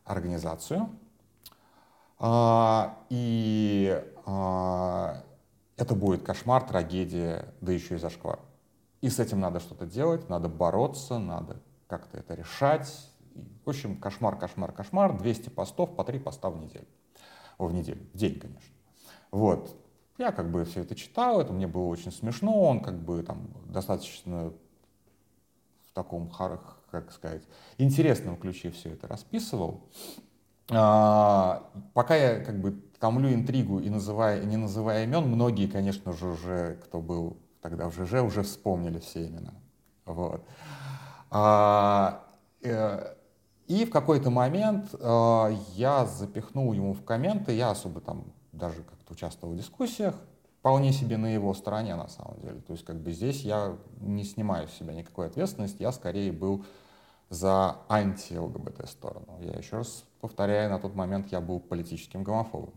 организацию. 0.03 0.89
А, 2.19 2.97
и 3.09 4.03
а, 4.25 5.23
это 5.77 5.95
будет 5.95 6.23
кошмар, 6.23 6.63
трагедия, 6.63 7.53
да 7.61 7.71
еще 7.71 7.95
и 7.95 7.97
зашквар. 7.97 8.39
И 9.01 9.09
с 9.09 9.19
этим 9.19 9.39
надо 9.39 9.61
что-то 9.61 9.85
делать, 9.85 10.27
надо 10.27 10.49
бороться, 10.49 11.17
надо 11.17 11.61
как-то 11.88 12.17
это 12.17 12.35
решать. 12.35 12.93
В 13.65 13.69
общем, 13.69 13.97
кошмар, 13.97 14.38
кошмар, 14.38 14.73
кошмар. 14.73 15.17
200 15.17 15.49
постов 15.49 15.95
по 15.95 16.03
3 16.03 16.19
поста 16.19 16.49
в 16.49 16.57
неделю. 16.57 16.88
О, 17.57 17.67
в 17.67 17.73
неделю, 17.73 18.05
в 18.13 18.17
день, 18.17 18.38
конечно. 18.38 18.75
Вот. 19.31 19.75
Я 20.17 20.33
как 20.33 20.51
бы 20.51 20.65
все 20.65 20.81
это 20.81 20.95
читал, 20.95 21.39
это 21.39 21.53
мне 21.53 21.67
было 21.67 21.85
очень 21.85 22.11
смешно, 22.11 22.61
он 22.61 22.81
как 22.81 22.99
бы 22.99 23.23
там 23.23 23.47
достаточно 23.67 24.51
в 25.88 25.93
таком, 25.93 26.29
как 26.29 27.11
сказать, 27.13 27.43
интересном 27.77 28.35
ключе 28.35 28.71
все 28.71 28.89
это 28.89 29.07
расписывал. 29.07 29.88
А, 30.71 31.63
пока 31.93 32.15
я 32.15 32.43
как 32.43 32.59
бы 32.59 32.71
томлю 32.99 33.33
интригу 33.33 33.79
и 33.79 33.89
называя, 33.89 34.43
не 34.43 34.57
называя 34.57 35.05
имен, 35.05 35.27
многие, 35.27 35.67
конечно 35.67 36.13
же, 36.13 36.27
уже, 36.27 36.79
кто 36.83 37.01
был 37.01 37.38
тогда 37.61 37.89
в 37.89 37.93
ЖЖ, 37.93 38.21
уже 38.21 38.43
вспомнили 38.43 38.99
все 38.99 39.27
имена. 39.27 39.53
Вот. 40.05 40.43
А, 41.31 42.23
э, 42.61 43.15
и 43.67 43.85
в 43.85 43.91
какой-то 43.91 44.29
момент 44.29 44.93
э, 44.93 45.55
я 45.75 46.05
запихнул 46.05 46.73
ему 46.73 46.93
в 46.93 47.03
комменты, 47.03 47.53
я 47.53 47.71
особо 47.71 48.01
там 48.01 48.25
даже 48.51 48.83
как-то 48.83 49.13
участвовал 49.13 49.53
в 49.53 49.57
дискуссиях, 49.57 50.15
вполне 50.59 50.91
себе 50.91 51.17
на 51.17 51.33
его 51.33 51.53
стороне 51.53 51.95
на 51.95 52.07
самом 52.07 52.41
деле. 52.41 52.61
То 52.61 52.73
есть 52.73 52.83
как 52.83 52.99
бы 52.99 53.11
здесь 53.11 53.41
я 53.41 53.77
не 54.01 54.23
снимаю 54.23 54.67
с 54.67 54.73
себя 54.73 54.93
никакой 54.93 55.27
ответственности, 55.27 55.81
я 55.81 55.91
скорее 55.91 56.31
был 56.31 56.65
за 57.29 57.77
анти-ЛГБТ 57.88 58.89
сторону. 58.89 59.38
Я 59.41 59.53
еще 59.53 59.77
раз 59.77 60.05
повторяю, 60.21 60.69
на 60.69 60.79
тот 60.79 60.95
момент 60.95 61.31
я 61.31 61.41
был 61.41 61.59
политическим 61.59 62.24
гомофобом. 62.24 62.74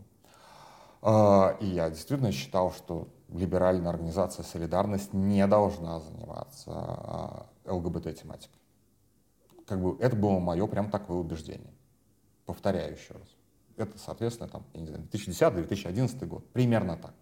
Э, 1.01 1.57
и 1.59 1.67
я 1.67 1.89
действительно 1.89 2.31
считал, 2.31 2.71
что 2.71 3.07
либеральная 3.29 3.89
организация 3.89 4.43
«Солидарность» 4.43 5.13
не 5.13 5.45
должна 5.47 5.99
заниматься 5.99 7.47
э, 7.65 7.71
ЛГБТ-тематикой 7.71 8.63
как 9.65 9.81
бы 9.81 9.97
это 9.99 10.15
было 10.15 10.39
мое 10.39 10.67
прям 10.67 10.89
такое 10.89 11.17
убеждение. 11.17 11.73
Повторяю 12.45 12.93
еще 12.93 13.13
раз. 13.13 13.27
Это, 13.77 13.97
соответственно, 13.97 14.49
там, 14.49 14.63
я 14.73 14.81
не 14.81 14.87
знаю, 14.87 15.07
2010-2011 15.11 16.25
год, 16.25 16.47
примерно 16.51 16.97
так. 16.97 17.13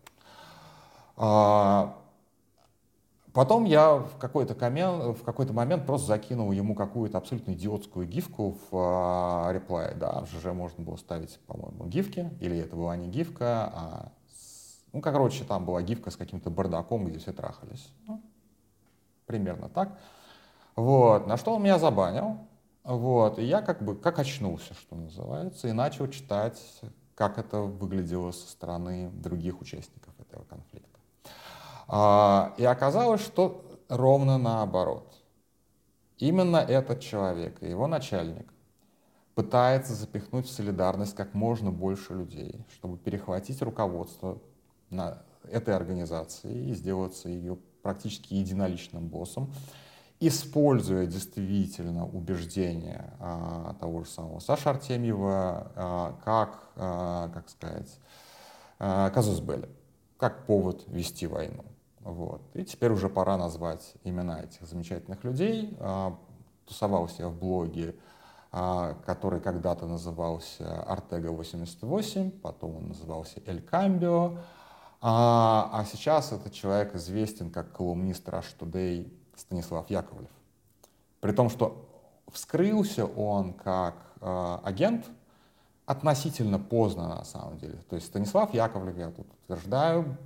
Потом 3.33 3.63
я 3.63 3.95
в 3.95 4.17
какой-то, 4.17 4.55
коммен, 4.55 5.13
в 5.13 5.23
какой-то 5.23 5.53
момент 5.53 5.85
просто 5.85 6.07
закинул 6.07 6.51
ему 6.51 6.75
какую-то 6.75 7.17
абсолютно 7.17 7.53
идиотскую 7.53 8.05
гифку 8.05 8.57
в 8.69 9.51
реплай. 9.53 9.95
Да, 9.95 10.25
в 10.25 10.29
ЖЖ 10.29 10.47
можно 10.47 10.83
было 10.83 10.97
ставить, 10.97 11.39
по-моему, 11.47 11.85
гифки, 11.85 12.29
или 12.41 12.57
это 12.57 12.75
была 12.75 12.95
не 12.97 13.07
гифка, 13.07 13.71
а... 13.73 14.11
Ну, 14.93 15.00
короче, 15.00 15.45
там 15.45 15.65
была 15.65 15.81
гифка 15.81 16.11
с 16.11 16.17
каким-то 16.17 16.50
бардаком, 16.50 17.05
где 17.05 17.17
все 17.17 17.31
трахались. 17.31 17.88
Ну, 18.07 18.21
примерно 19.25 19.69
так. 19.69 19.97
Вот, 20.75 21.27
на 21.27 21.38
что 21.38 21.55
он 21.55 21.63
меня 21.63 21.79
забанил. 21.79 22.39
Вот, 22.83 23.39
и 23.39 23.43
я 23.43 23.61
как 23.61 23.81
бы 23.81 23.95
как 23.95 24.19
очнулся, 24.19 24.73
что 24.73 24.95
называется, 24.95 25.69
и 25.69 25.71
начал 25.71 26.07
читать, 26.09 26.59
как 27.15 27.38
это 27.38 27.61
выглядело 27.61 28.31
со 28.31 28.50
стороны 28.50 29.09
других 29.11 29.61
участников 29.61 30.13
этого 30.19 30.43
конфликта. 30.43 30.80
А, 31.93 32.53
и 32.57 32.63
оказалось, 32.63 33.19
что 33.19 33.65
ровно 33.89 34.38
наоборот. 34.38 35.13
Именно 36.19 36.55
этот 36.55 37.01
человек 37.01 37.62
и 37.62 37.69
его 37.69 37.86
начальник 37.86 38.53
пытается 39.36 39.93
запихнуть 39.93 40.45
в 40.45 40.51
солидарность 40.51 41.15
как 41.15 41.33
можно 41.33 41.69
больше 41.69 42.13
людей, 42.13 42.65
чтобы 42.74 42.98
перехватить 42.98 43.62
руководство 43.62 44.39
на 44.89 45.21
этой 45.50 45.75
организации 45.75 46.69
и 46.69 46.74
сделаться 46.75 47.27
ее 47.27 47.57
практически 47.83 48.36
единоличным 48.36 49.10
боссом, 49.10 49.53
используя 50.21 51.05
действительно 51.07 52.07
убеждения 52.07 53.13
а, 53.19 53.75
того 53.81 54.05
же 54.05 54.10
самого 54.10 54.39
Саши 54.39 54.69
Артемьева 54.69 55.71
а, 55.75 56.19
как, 56.24 56.69
а, 56.77 57.27
как 57.33 57.50
сказать, 57.50 58.00
а, 58.79 59.10
казус 59.10 59.41
белли, 59.41 59.67
как 60.17 60.45
повод 60.45 60.86
вести 60.88 61.27
войну. 61.27 61.65
Вот. 62.03 62.41
И 62.53 62.63
теперь 62.63 62.91
уже 62.91 63.10
пора 63.10 63.38
назвать 63.38 63.93
имена 64.03 64.41
этих 64.41 64.65
замечательных 64.65 65.24
людей. 65.24 65.75
А, 65.79 66.17
тусовался 66.65 67.24
я 67.24 67.29
в 67.29 67.38
блоге, 67.38 67.96
а, 68.51 68.96
который 69.05 69.39
когда-то 69.39 69.86
назывался 69.86 70.81
Артега 70.84 71.29
88, 71.29 72.31
потом 72.31 72.77
он 72.77 72.88
назывался 72.89 73.39
Эль 73.46 73.62
Камбио, 73.62 74.38
а, 75.00 75.70
а 75.74 75.86
сейчас 75.86 76.31
этот 76.31 76.53
человек 76.53 76.96
известен 76.96 77.51
как 77.51 77.72
колумнист 77.72 78.27
Rush 78.27 78.58
Today 78.60 79.12
Станислав 79.36 79.89
Яковлев. 79.89 80.29
При 81.20 81.31
том, 81.34 81.50
что 81.50 81.88
вскрылся 82.31 83.05
он 83.05 83.53
как 83.53 83.96
агент 84.22 85.05
относительно 85.86 86.60
поздно 86.60 87.08
на 87.08 87.24
самом 87.24 87.58
деле. 87.58 87.77
То 87.89 87.96
есть 87.96 88.08
Станислав 88.08 88.53
Яковлев, 88.53 88.98
я 88.98 89.10
тут 89.10 89.27
утверждаю, 89.43 90.17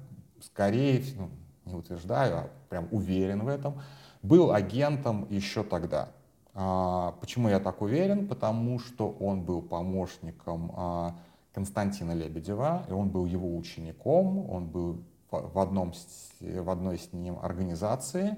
скорее, 0.41 1.03
ну, 1.15 1.29
не 1.65 1.74
утверждаю, 1.74 2.38
а 2.38 2.50
прям 2.69 2.88
уверен 2.91 3.43
в 3.43 3.48
этом, 3.48 3.81
был 4.22 4.51
агентом 4.51 5.27
еще 5.29 5.63
тогда. 5.63 6.10
А, 6.53 7.15
почему 7.19 7.50
я 7.50 7.60
так 7.60 7.81
уверен? 7.81 8.27
Потому 8.27 8.79
что 8.79 9.15
он 9.19 9.43
был 9.43 9.62
помощником 9.62 10.72
а, 10.75 11.15
Константина 11.53 12.13
Лебедева, 12.13 12.86
и 12.89 12.91
он 12.91 13.10
был 13.10 13.25
его 13.25 13.55
учеником, 13.57 14.50
он 14.50 14.67
был 14.67 15.03
в, 15.31 15.60
одном, 15.60 15.93
в 16.39 16.69
одной 16.69 16.98
с 16.98 17.12
ним 17.13 17.38
организации, 17.41 18.38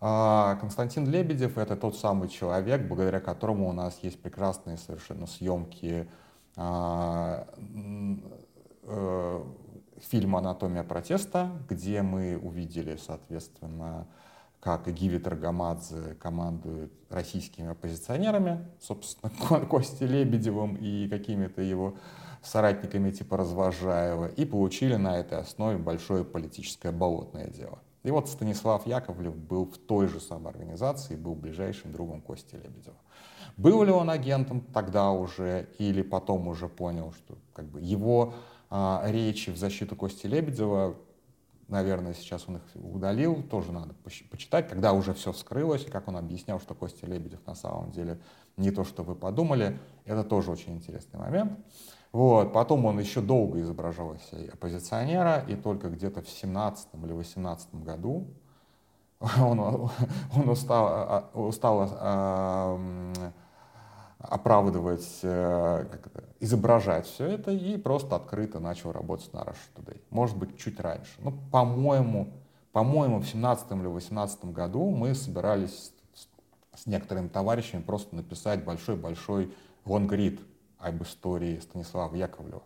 А 0.00 0.56
Константин 0.56 1.08
Лебедев— 1.08 1.56
это 1.58 1.76
тот 1.76 1.96
самый 1.96 2.28
человек, 2.28 2.86
благодаря 2.86 3.20
которому 3.20 3.68
у 3.68 3.72
нас 3.72 3.98
есть 4.02 4.20
прекрасные 4.20 4.76
совершенно 4.76 5.26
съемки 5.26 6.06
фильма 10.00 10.38
«Анатомия 10.38 10.82
протеста», 10.82 11.50
где 11.68 12.02
мы 12.02 12.38
увидели, 12.38 12.96
соответственно, 12.96 14.06
как 14.60 14.92
Гиви 14.92 15.18
Таргамадзе 15.18 16.16
командует 16.20 16.92
российскими 17.08 17.70
оппозиционерами, 17.70 18.66
собственно, 18.80 19.30
Костей 19.70 20.06
Лебедевым 20.06 20.76
и 20.76 21.08
какими-то 21.08 21.62
его 21.62 21.94
соратниками 22.42 23.10
типа 23.10 23.36
Развожаева, 23.36 24.26
и 24.26 24.44
получили 24.44 24.96
на 24.96 25.18
этой 25.18 25.38
основе 25.38 25.78
большое 25.78 26.24
политическое 26.24 26.92
болотное 26.92 27.48
дело. 27.48 27.78
И 28.02 28.10
вот 28.10 28.28
Станислав 28.28 28.86
Яковлев 28.86 29.36
был 29.36 29.66
в 29.66 29.78
той 29.78 30.06
же 30.06 30.20
самой 30.20 30.52
организации, 30.52 31.16
был 31.16 31.34
ближайшим 31.34 31.92
другом 31.92 32.20
Кости 32.20 32.54
Лебедева. 32.54 32.96
Был 33.56 33.82
ли 33.82 33.90
он 33.90 34.10
агентом 34.10 34.60
тогда 34.60 35.10
уже 35.10 35.68
или 35.78 36.02
потом 36.02 36.46
уже 36.46 36.68
понял, 36.68 37.12
что 37.12 37.36
как 37.52 37.64
бы 37.66 37.80
его 37.80 38.34
а, 38.70 39.02
речи 39.06 39.50
в 39.50 39.56
защиту 39.56 39.96
Кости 39.96 40.26
Лебедева, 40.26 40.96
наверное, 41.68 42.14
сейчас 42.14 42.44
он 42.48 42.56
их 42.56 42.62
удалил, 42.74 43.42
тоже 43.42 43.72
надо 43.72 43.94
почитать, 44.30 44.68
когда 44.68 44.92
уже 44.92 45.14
все 45.14 45.32
вскрылось, 45.32 45.84
как 45.84 46.08
он 46.08 46.16
объяснял, 46.16 46.60
что 46.60 46.74
Костя 46.74 47.06
Лебедев 47.06 47.40
на 47.46 47.54
самом 47.54 47.90
деле 47.92 48.18
не 48.56 48.70
то, 48.70 48.84
что 48.84 49.02
вы 49.02 49.14
подумали, 49.14 49.78
это 50.04 50.24
тоже 50.24 50.50
очень 50.50 50.74
интересный 50.74 51.18
момент. 51.20 51.58
Вот. 52.12 52.52
Потом 52.52 52.84
он 52.86 52.98
еще 52.98 53.20
долго 53.20 53.60
изображал 53.60 54.16
оппозиционера, 54.52 55.44
и 55.46 55.54
только 55.54 55.90
где-то 55.90 56.22
в 56.22 56.28
17 56.28 56.88
или 57.02 57.12
18 57.12 57.74
году 57.74 58.26
он, 59.40 59.58
он 59.58 60.48
устал, 60.48 60.86
а, 60.86 61.30
а, 61.34 61.38
устал 61.38 62.78
оправдывать, 64.28 65.20
э, 65.22 65.86
как 65.90 66.06
это, 66.06 66.24
изображать 66.40 67.06
все 67.06 67.26
это 67.26 67.50
и 67.50 67.76
просто 67.76 68.16
открыто 68.16 68.60
начал 68.60 68.92
работать 68.92 69.32
на 69.32 69.38
Russia 69.38 69.68
Today. 69.74 70.00
Может 70.10 70.36
быть, 70.36 70.58
чуть 70.58 70.78
раньше. 70.80 71.12
Ну, 71.18 71.32
по-моему, 71.50 72.28
по-моему, 72.72 73.20
в 73.20 73.26
17 73.26 73.72
или 73.72 73.86
18 73.86 74.46
году 74.46 74.90
мы 74.90 75.14
собирались 75.14 75.92
с 76.74 76.86
некоторыми 76.86 77.28
товарищами 77.28 77.80
просто 77.80 78.14
написать 78.14 78.64
большой-большой 78.64 79.52
лонгрид 79.86 80.40
об 80.78 81.02
истории 81.02 81.58
Станислава 81.58 82.14
Яковлева. 82.14 82.62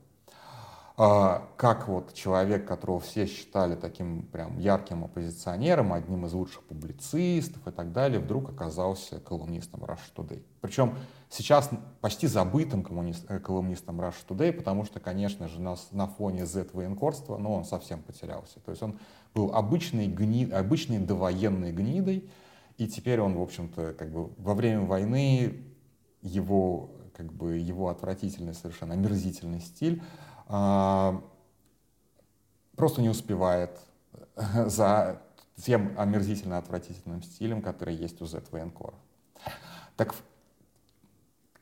А, 1.02 1.49
как 1.57 1.88
вот 1.88 2.12
человек, 2.12 2.69
которого 2.69 3.00
все 3.00 3.25
считали 3.25 3.75
таким 3.75 4.25
прям 4.25 4.59
ярким 4.59 5.02
оппозиционером, 5.02 5.95
одним 5.95 6.26
из 6.26 6.35
лучших 6.35 6.62
публицистов 6.64 7.66
и 7.66 7.71
так 7.71 7.90
далее, 7.92 8.21
вдруг 8.21 8.50
оказался 8.50 9.19
колумнистом 9.19 9.83
Russia 9.83 10.12
Today. 10.14 10.42
Причем 10.61 10.95
сейчас 11.30 11.71
почти 12.02 12.26
забытым 12.26 12.87
э, 13.28 13.38
колумнистом 13.38 13.99
Russia 13.99 14.26
Today, 14.28 14.52
потому 14.52 14.85
что, 14.85 15.00
конечно 15.00 15.49
же, 15.49 15.59
на, 15.62 15.75
на 15.92 16.07
фоне 16.07 16.45
Z-военкорства, 16.45 17.38
ну, 17.38 17.54
он 17.54 17.64
совсем 17.64 18.02
потерялся. 18.02 18.61
То 18.61 18.71
есть 18.73 18.83
он 18.83 18.99
был 19.33 19.54
обычной, 19.54 20.07
гни, 20.07 20.50
обычной 20.50 20.99
довоенной 20.99 21.73
гнидой, 21.73 22.28
и 22.76 22.87
теперь 22.87 23.23
он, 23.23 23.38
в 23.38 23.40
общем-то, 23.40 23.95
как 23.95 24.12
бы 24.12 24.35
во 24.37 24.52
время 24.52 24.83
войны 24.83 25.64
его 26.21 26.90
как 27.21 27.35
бы 27.35 27.59
его 27.59 27.88
отвратительный, 27.88 28.54
совершенно 28.54 28.95
омерзительный 28.95 29.61
стиль, 29.61 30.02
просто 32.76 33.02
не 33.02 33.09
успевает 33.09 33.78
за 34.66 35.23
тем 35.57 35.95
омерзительно 35.99 36.59
отвратительным 36.59 37.23
стилем, 37.23 37.62
который 37.62 37.95
есть 37.95 38.21
у 38.23 38.26
Z 38.26 38.42
военкора. 38.50 38.95
Так 39.97 40.14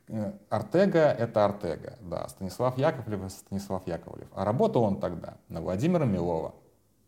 э, 0.07 0.33
Артега— 0.49 0.99
это 1.19 1.45
Артега, 1.45 1.97
да, 2.01 2.27
Станислав 2.29 2.77
Яковлев— 2.77 3.29
Станислав 3.31 3.85
Яковлев. 3.85 4.29
А 4.33 4.45
работал 4.45 4.83
он 4.83 4.99
тогда 4.99 5.37
на 5.49 5.61
Владимира 5.61 6.05
Милова. 6.05 6.55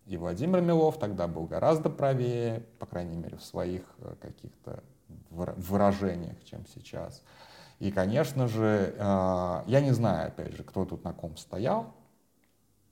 И 0.06 0.18
Владимир 0.18 0.62
Милов 0.62 1.00
тогда 1.00 1.28
был 1.28 1.46
гораздо 1.46 1.90
правее, 1.90 2.66
по 2.80 2.86
крайней 2.86 3.16
мере, 3.16 3.38
в 3.38 3.44
своих 3.44 3.84
э, 4.00 4.16
каких-то 4.22 4.84
выражениях, 5.30 6.44
чем 6.44 6.66
сейчас. 6.68 7.24
И, 7.82 7.92
конечно 7.92 8.48
же, 8.48 8.94
а, 9.00 9.64
я 9.66 9.82
не 9.82 9.90
знаю, 9.90 10.28
опять 10.28 10.56
же, 10.56 10.64
кто 10.64 10.86
тут 10.86 11.04
на 11.04 11.14
ком 11.14 11.36
стоял, 11.36 11.96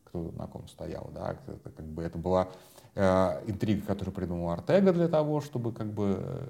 кто 0.03 0.23
тут 0.23 0.35
на 0.35 0.47
ком 0.47 0.67
стоял, 0.67 1.11
да, 1.13 1.33
это, 1.33 1.69
как 1.69 1.85
бы 1.85 2.01
это 2.01 2.17
была 2.17 2.47
э, 2.95 3.43
интрига, 3.45 3.85
которую 3.85 4.15
придумал 4.15 4.49
Артега 4.49 4.91
для 4.91 5.07
того, 5.07 5.41
чтобы 5.41 5.73
как 5.73 5.93
бы 5.93 6.17
э, 6.19 6.47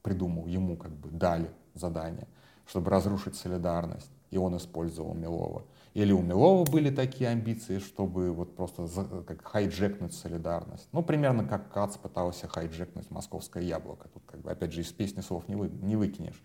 придумал, 0.00 0.46
ему 0.46 0.76
как 0.76 0.92
бы 0.92 1.10
дали 1.10 1.50
задание, 1.74 2.28
чтобы 2.68 2.88
разрушить 2.88 3.34
солидарность, 3.34 4.12
и 4.30 4.38
он 4.38 4.56
использовал 4.56 5.14
Милова. 5.14 5.64
Или 5.94 6.12
у 6.12 6.22
Милова 6.22 6.64
были 6.64 6.94
такие 6.94 7.30
амбиции, 7.30 7.80
чтобы 7.80 8.30
вот 8.30 8.54
просто 8.54 8.86
за, 8.86 9.04
как 9.26 9.44
хайджекнуть 9.44 10.14
солидарность. 10.14 10.88
Ну, 10.92 11.02
примерно 11.02 11.44
как 11.44 11.72
Кац 11.72 11.96
пытался 11.96 12.46
хайджекнуть 12.46 13.10
московское 13.10 13.64
яблоко. 13.64 14.08
Тут 14.14 14.22
как 14.24 14.40
бы, 14.40 14.52
опять 14.52 14.72
же, 14.72 14.82
из 14.82 14.92
песни 14.92 15.20
слов 15.20 15.48
не, 15.48 15.56
вы, 15.56 15.68
не 15.68 15.96
выкинешь. 15.96 16.40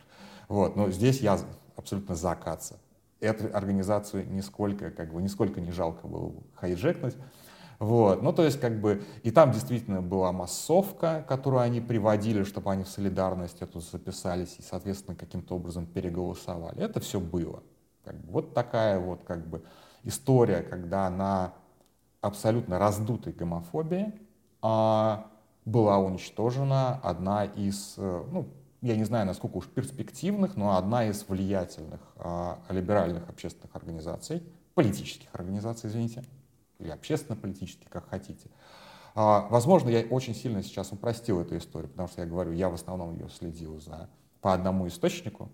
Вот, 0.48 0.76
но 0.76 0.90
здесь 0.92 1.20
я 1.22 1.40
абсолютно 1.76 2.16
за 2.16 2.36
Каца. 2.36 2.78
Эту 3.20 3.56
организацию 3.56 4.30
нисколько, 4.32 4.92
как 4.92 5.14
бы, 5.14 5.22
нисколько 5.22 5.60
не 5.60 5.72
жалко 5.72 6.08
было 6.08 6.34
хайджекнуть. 6.56 7.16
Вот. 7.80 8.24
Ну, 8.24 8.34
то 8.34 8.44
есть, 8.44 8.60
как 8.60 8.80
бы, 8.82 9.04
и 9.24 9.32
там 9.32 9.52
действительно 9.52 10.02
была 10.02 10.32
массовка, 10.32 11.24
которую 11.28 11.62
они 11.62 11.80
приводили, 11.80 12.44
чтобы 12.44 12.72
они 12.72 12.84
в 12.84 12.90
солидарность 12.90 13.62
эту 13.62 13.80
записались 13.80 14.56
и, 14.58 14.64
соответственно, 14.64 15.16
каким-то 15.16 15.56
образом 15.56 15.86
переголосовали. 15.86 16.82
Это 16.82 17.00
все 17.00 17.20
было. 17.20 17.62
Как 18.04 18.16
бы, 18.16 18.32
вот 18.32 18.54
такая 18.54 19.00
вот, 19.00 19.24
как 19.24 19.48
бы, 19.48 19.64
история, 20.04 20.62
когда 20.62 21.10
на 21.10 21.54
абсолютно 22.22 22.80
раздутой 22.80 23.34
гомофобии 23.34 24.14
а, 24.62 25.28
была 25.66 26.00
уничтожена 26.00 27.00
одна 27.04 27.46
из, 27.46 27.96
э, 27.98 28.24
ну, 28.32 28.48
я 28.88 28.96
не 28.96 29.04
знаю, 29.04 29.26
насколько 29.26 29.58
уж 29.58 29.68
перспективных, 29.68 30.56
но 30.56 30.78
одна 30.78 31.08
из 31.08 31.28
влиятельных 31.28 32.00
а, 32.16 32.60
либеральных 32.70 33.30
общественных 33.30 33.76
организаций, 33.76 34.44
политических 34.76 35.28
организаций, 35.34 35.90
извините, 35.90 36.24
или 36.80 36.90
общественно-политических, 36.90 37.90
как 37.90 38.10
хотите. 38.10 38.50
А, 39.14 39.48
возможно, 39.50 39.90
я 39.90 40.02
очень 40.10 40.34
сильно 40.36 40.64
сейчас 40.64 40.92
упростил 40.92 41.42
эту 41.42 41.58
историю, 41.58 41.90
потому 41.90 42.08
что 42.08 42.22
я 42.22 42.28
говорю, 42.28 42.52
я 42.52 42.70
в 42.70 42.76
основном 42.76 43.14
ее 43.14 43.30
следил 43.30 43.80
за, 43.80 44.10
по 44.42 44.54
одному 44.54 44.88
источнику, 44.88 45.52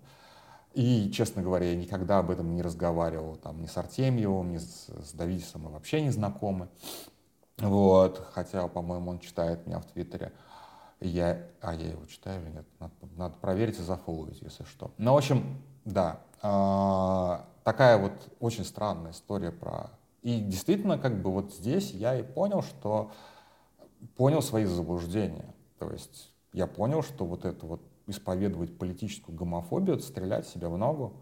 и, 0.74 1.10
честно 1.12 1.42
говоря, 1.42 1.70
я 1.70 1.76
никогда 1.76 2.18
об 2.18 2.30
этом 2.30 2.54
не 2.54 2.62
разговаривал 2.62 3.36
там, 3.36 3.60
ни 3.62 3.66
с 3.66 3.76
Артемьевым, 3.76 4.52
ни 4.52 4.58
с, 4.58 4.88
с 4.88 5.12
Давидисом 5.12 5.62
мы 5.62 5.70
вообще 5.70 6.02
не 6.02 6.10
знакомы. 6.10 6.68
Вот, 7.58 8.26
хотя, 8.32 8.66
по-моему, 8.68 9.12
он 9.12 9.18
читает 9.20 9.66
меня 9.66 9.78
в 9.78 9.86
Твиттере. 9.86 10.32
Я, 11.08 11.46
а 11.60 11.74
я 11.74 11.88
его 11.90 12.04
читаю 12.06 12.42
или 12.42 12.50
нет? 12.50 12.66
Надо, 12.80 12.92
надо 13.16 13.34
проверить 13.36 13.78
и 13.78 13.82
зафолловить, 13.82 14.40
если 14.42 14.64
что. 14.64 14.90
Ну, 14.98 15.14
в 15.14 15.16
общем, 15.16 15.62
да, 15.84 16.20
э, 16.42 17.44
такая 17.64 17.98
вот 17.98 18.12
очень 18.40 18.64
странная 18.64 19.12
история 19.12 19.50
про... 19.50 19.90
И 20.22 20.40
действительно, 20.40 20.98
как 20.98 21.20
бы 21.20 21.30
вот 21.30 21.52
здесь 21.52 21.90
я 21.90 22.18
и 22.18 22.22
понял, 22.22 22.62
что 22.62 23.12
понял 24.16 24.42
свои 24.42 24.64
заблуждения. 24.64 25.54
То 25.78 25.90
есть 25.90 26.30
я 26.52 26.66
понял, 26.66 27.02
что 27.02 27.24
вот 27.26 27.44
это 27.44 27.66
вот 27.66 27.82
исповедовать 28.06 28.76
политическую 28.76 29.36
гомофобию, 29.36 30.00
стрелять 30.00 30.46
себя 30.46 30.68
в 30.68 30.78
ногу. 30.78 31.14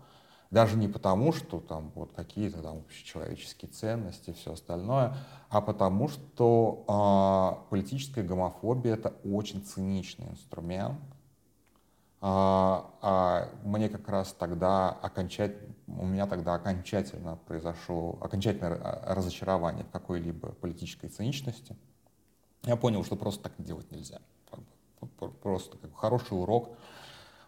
Даже 0.52 0.76
не 0.76 0.86
потому, 0.86 1.32
что 1.32 1.60
там 1.60 1.90
вот 1.94 2.12
какие-то 2.12 2.60
там 2.60 2.80
общечеловеческие 2.80 3.70
ценности 3.70 4.30
и 4.30 4.32
все 4.34 4.52
остальное, 4.52 5.16
а 5.48 5.62
потому 5.62 6.08
что 6.08 6.84
э, 6.86 7.70
политическая 7.70 8.22
гомофобия 8.22 8.92
это 8.92 9.14
очень 9.24 9.64
циничный 9.64 10.28
инструмент. 10.28 11.00
А, 12.20 12.90
а 13.00 13.48
мне 13.64 13.88
как 13.88 14.06
раз 14.10 14.34
тогда 14.38 14.90
окончательно, 14.90 15.74
у 15.86 16.04
меня 16.04 16.26
тогда 16.26 16.52
окончательно 16.52 17.38
произошло 17.46 18.18
окончательное 18.20 18.78
разочарование 19.06 19.84
в 19.84 19.90
какой-либо 19.90 20.52
политической 20.52 21.08
циничности. 21.08 21.74
Я 22.64 22.76
понял, 22.76 23.02
что 23.04 23.16
просто 23.16 23.44
так 23.44 23.54
делать 23.56 23.90
нельзя. 23.90 24.20
Просто 25.42 25.78
как 25.78 25.96
хороший 25.96 26.38
урок 26.38 26.76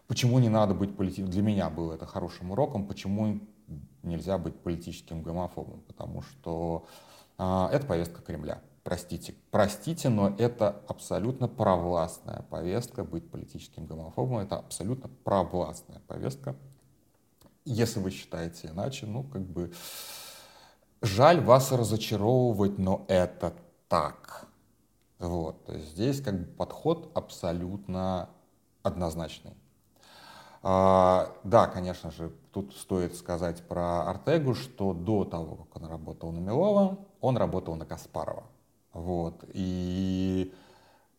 Почему 0.07 0.39
не 0.39 0.49
надо 0.49 0.73
быть 0.73 0.95
политическим? 0.95 1.29
Для 1.29 1.41
меня 1.41 1.69
было 1.69 1.93
это 1.93 2.05
хорошим 2.05 2.51
уроком. 2.51 2.87
Почему 2.87 3.39
нельзя 4.03 4.37
быть 4.37 4.55
политическим 4.55 5.23
гомофобом? 5.23 5.81
Потому 5.87 6.21
что 6.21 6.85
э, 7.37 7.69
это 7.71 7.85
повестка 7.87 8.21
Кремля. 8.21 8.61
Простите, 8.83 9.33
простите, 9.49 10.09
но 10.09 10.35
это 10.37 10.83
абсолютно 10.87 11.47
провластная 11.47 12.43
повестка 12.51 13.03
быть 13.03 13.27
политическим 13.31 13.87
гомофобом. 13.87 14.37
Это 14.37 14.57
абсолютно 14.57 15.09
провластная 15.23 16.01
повестка. 16.07 16.55
Если 17.65 17.99
вы 17.99 18.11
считаете 18.11 18.67
иначе, 18.67 19.07
ну 19.07 19.23
как 19.23 19.41
бы 19.41 19.73
жаль 21.01 21.41
вас 21.41 21.71
разочаровывать, 21.71 22.77
но 22.77 23.05
это 23.07 23.55
так. 23.87 24.47
Вот, 25.17 25.67
здесь 25.67 26.21
как 26.21 26.39
бы 26.39 26.45
подход 26.45 27.09
абсолютно 27.15 28.29
однозначный. 28.83 29.53
А, 30.67 31.31
да, 31.43 31.67
конечно 31.67 32.09
же, 32.09 32.31
тут 32.51 32.73
стоит 32.73 33.15
сказать 33.15 33.61
про 33.67 34.09
Артегу, 34.09 34.55
что 34.55 34.95
до 34.95 35.23
того, 35.23 35.57
как 35.57 35.83
он 35.83 35.87
работал 35.87 36.31
на 36.31 36.39
Милова, 36.39 36.97
он 37.21 37.37
работал 37.37 37.75
на 37.75 37.85
Каспарова. 37.85 38.45
Вот, 38.91 39.45
и 39.53 40.51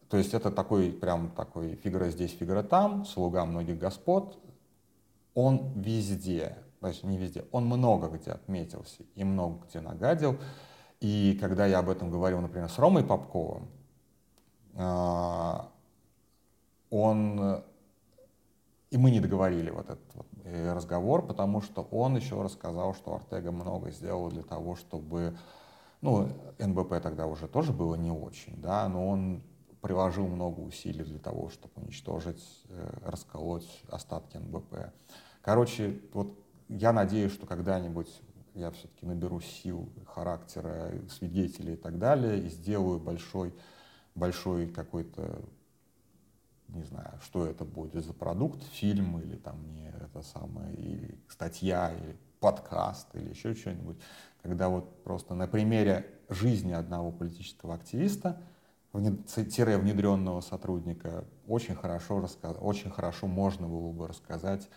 то 0.08 0.16
есть 0.16 0.34
это 0.34 0.50
такой 0.50 0.90
прям 0.90 1.30
такой 1.30 1.76
фигура 1.76 2.08
здесь, 2.08 2.32
фигура 2.32 2.64
там, 2.64 3.04
слуга 3.04 3.44
многих 3.44 3.78
господ. 3.78 4.36
Он 5.34 5.72
везде, 5.76 6.58
значит 6.80 7.04
не 7.04 7.16
везде, 7.16 7.44
он 7.52 7.66
много 7.66 8.08
где 8.08 8.32
отметился 8.32 9.04
и 9.14 9.22
много 9.22 9.64
где 9.68 9.78
нагадил. 9.78 10.38
И 10.98 11.38
когда 11.40 11.66
я 11.66 11.78
об 11.78 11.88
этом 11.88 12.10
говорил, 12.10 12.40
например, 12.40 12.68
с 12.68 12.80
Ромой 12.80 13.04
Попковым, 13.04 13.68
а, 14.74 15.68
он 16.90 17.62
и 18.90 18.98
мы 18.98 19.10
не 19.10 19.20
договорили 19.20 19.70
вот 19.70 19.86
этот 19.90 20.14
вот 20.14 20.26
э, 20.44 20.72
разговор, 20.72 21.26
потому 21.26 21.60
что 21.60 21.82
он 21.82 22.16
еще 22.16 22.40
рассказал, 22.40 22.94
что 22.94 23.14
Артега 23.14 23.50
много 23.50 23.90
сделал 23.90 24.28
для 24.30 24.42
того, 24.42 24.76
чтобы, 24.76 25.36
ну, 26.00 26.28
НБП 26.58 27.02
тогда 27.02 27.26
уже 27.26 27.48
тоже 27.48 27.72
было 27.72 27.94
не 27.94 28.10
очень, 28.10 28.60
да, 28.60 28.88
но 28.88 29.08
он 29.08 29.42
приложил 29.80 30.26
много 30.26 30.60
усилий 30.60 31.04
для 31.04 31.18
того, 31.18 31.48
чтобы 31.50 31.72
уничтожить, 31.76 32.42
э, 32.68 32.98
расколоть 33.04 33.68
остатки 33.88 34.36
НБП. 34.36 34.92
Короче, 35.42 36.00
вот 36.12 36.38
я 36.68 36.92
надеюсь, 36.92 37.32
что 37.32 37.46
когда-нибудь 37.46 38.08
я 38.54 38.70
все-таки 38.70 39.04
наберу 39.06 39.40
сил, 39.40 39.88
характера, 40.06 40.90
свидетелей 41.10 41.74
и 41.74 41.76
так 41.76 41.98
далее, 41.98 42.40
и 42.40 42.48
сделаю 42.48 42.98
большой, 42.98 43.54
большой 44.14 44.66
какой-то, 44.66 45.40
не 46.68 46.84
знаю, 46.84 47.18
что 47.22 47.46
это 47.46 47.64
будет 47.64 48.04
за 48.04 48.12
продукт, 48.12 48.62
фильм 48.64 49.18
или 49.18 49.36
там 49.36 49.72
не 49.72 49.88
это 49.88 50.22
самое, 50.22 50.74
или 50.74 51.18
статья, 51.28 51.92
или 51.92 52.16
подкаст, 52.40 53.14
или 53.14 53.30
еще 53.30 53.54
что-нибудь, 53.54 53.96
когда 54.42 54.68
вот 54.68 55.02
просто 55.02 55.34
на 55.34 55.46
примере 55.46 56.06
жизни 56.28 56.72
одного 56.72 57.12
политического 57.12 57.74
активиста– 57.74 58.40
внедренного 59.78 60.40
сотрудника, 60.40 61.24
очень 61.46 61.74
хорошо, 61.74 62.20
рассказ... 62.20 62.56
очень 62.60 62.90
хорошо 62.90 63.26
можно 63.26 63.68
было 63.68 63.92
бы 63.92 64.08
рассказать 64.08 64.68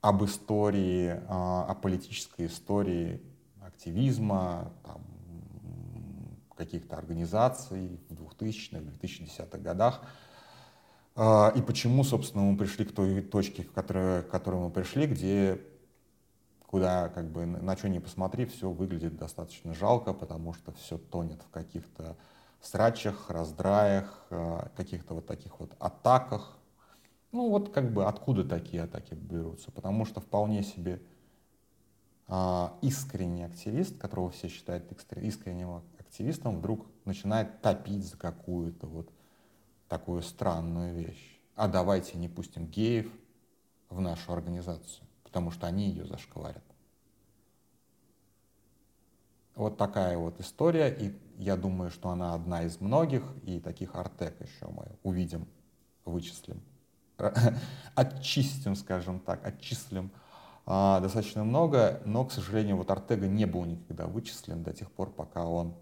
об 0.00 0.24
истории, 0.24 1.20
а, 1.28 1.64
о 1.66 1.74
политической 1.74 2.46
истории 2.46 3.22
активизма, 3.62 4.70
там, 4.84 5.00
каких-то 6.56 6.96
организаций 6.96 7.98
в 8.08 8.12
2000-х, 8.12 8.78
2010-х 8.78 9.58
годах. 9.58 10.02
А, 11.16 11.52
и 11.54 11.62
почему, 11.62 12.04
собственно, 12.04 12.42
мы 12.44 12.56
пришли 12.56 12.84
к 12.84 12.92
той 12.92 13.22
точке, 13.22 13.64
к 13.64 13.72
которой, 13.72 14.22
к 14.22 14.28
которой 14.28 14.60
мы 14.60 14.70
пришли, 14.70 15.06
где 15.06 15.60
куда, 16.66 17.08
как 17.08 17.30
бы, 17.30 17.46
на 17.46 17.76
что 17.76 17.88
ни 17.88 18.00
посмотри, 18.00 18.46
все 18.46 18.68
выглядит 18.68 19.16
достаточно 19.16 19.74
жалко, 19.74 20.12
потому 20.12 20.54
что 20.54 20.72
все 20.72 20.98
тонет 20.98 21.40
в 21.42 21.50
каких-то 21.50 22.16
срачах, 22.60 23.30
раздраях, 23.30 24.26
э, 24.30 24.68
каких-то 24.76 25.14
вот 25.14 25.26
таких 25.26 25.60
вот 25.60 25.76
атаках. 25.78 26.58
Ну 27.30 27.48
вот 27.48 27.72
как 27.72 27.92
бы 27.92 28.06
откуда 28.06 28.44
такие 28.44 28.82
атаки 28.82 29.14
берутся? 29.14 29.70
Потому 29.70 30.04
что 30.04 30.20
вполне 30.20 30.64
себе 30.64 31.00
а, 32.26 32.76
искренний 32.80 33.44
активист, 33.44 33.98
которого 33.98 34.30
все 34.30 34.48
считают 34.48 34.90
искренним 35.16 35.82
активистом, 35.98 36.58
вдруг 36.58 36.86
начинает 37.04 37.60
топить 37.60 38.04
за 38.04 38.16
какую-то 38.16 38.86
вот 38.86 39.10
такую 39.88 40.22
странную 40.22 40.94
вещь. 40.94 41.40
А 41.54 41.68
давайте 41.68 42.18
не 42.18 42.28
пустим 42.28 42.66
геев 42.66 43.10
в 43.88 44.00
нашу 44.00 44.32
организацию, 44.32 45.06
потому 45.22 45.50
что 45.50 45.66
они 45.66 45.88
ее 45.88 46.06
зашкварят. 46.06 46.64
Вот 49.54 49.76
такая 49.76 50.18
вот 50.18 50.40
история, 50.40 50.88
и 50.88 51.16
я 51.38 51.56
думаю, 51.56 51.90
что 51.90 52.08
она 52.08 52.34
одна 52.34 52.64
из 52.64 52.80
многих, 52.80 53.22
и 53.44 53.60
таких 53.60 53.94
артек 53.94 54.40
еще 54.40 54.66
мы 54.66 54.86
увидим, 55.04 55.46
вычислим, 56.04 56.60
отчистим, 57.94 58.74
скажем 58.74 59.20
так, 59.20 59.46
отчислим 59.46 60.10
а, 60.66 61.00
достаточно 61.00 61.44
много, 61.44 62.00
но, 62.04 62.24
к 62.24 62.32
сожалению, 62.32 62.76
вот 62.76 62.90
Артега 62.90 63.26
не 63.26 63.44
был 63.44 63.64
никогда 63.64 64.06
вычислен 64.06 64.62
до 64.62 64.72
тех 64.72 64.90
пор, 64.90 65.10
пока 65.10 65.44
он, 65.44 65.74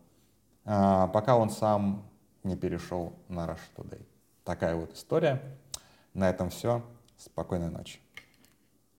а, 0.65 1.07
пока 1.09 1.37
он 1.37 1.51
сам 1.51 2.11
не 2.45 2.57
перешел 2.57 3.13
на 3.29 3.47
Rush 3.47 3.61
Today. 3.77 4.05
Такая 4.45 4.75
вот 4.75 4.93
история. 4.95 5.41
На 6.15 6.31
этом 6.31 6.51
все. 6.51 6.83
Спокойной 7.17 7.71
ночи. 7.71 8.01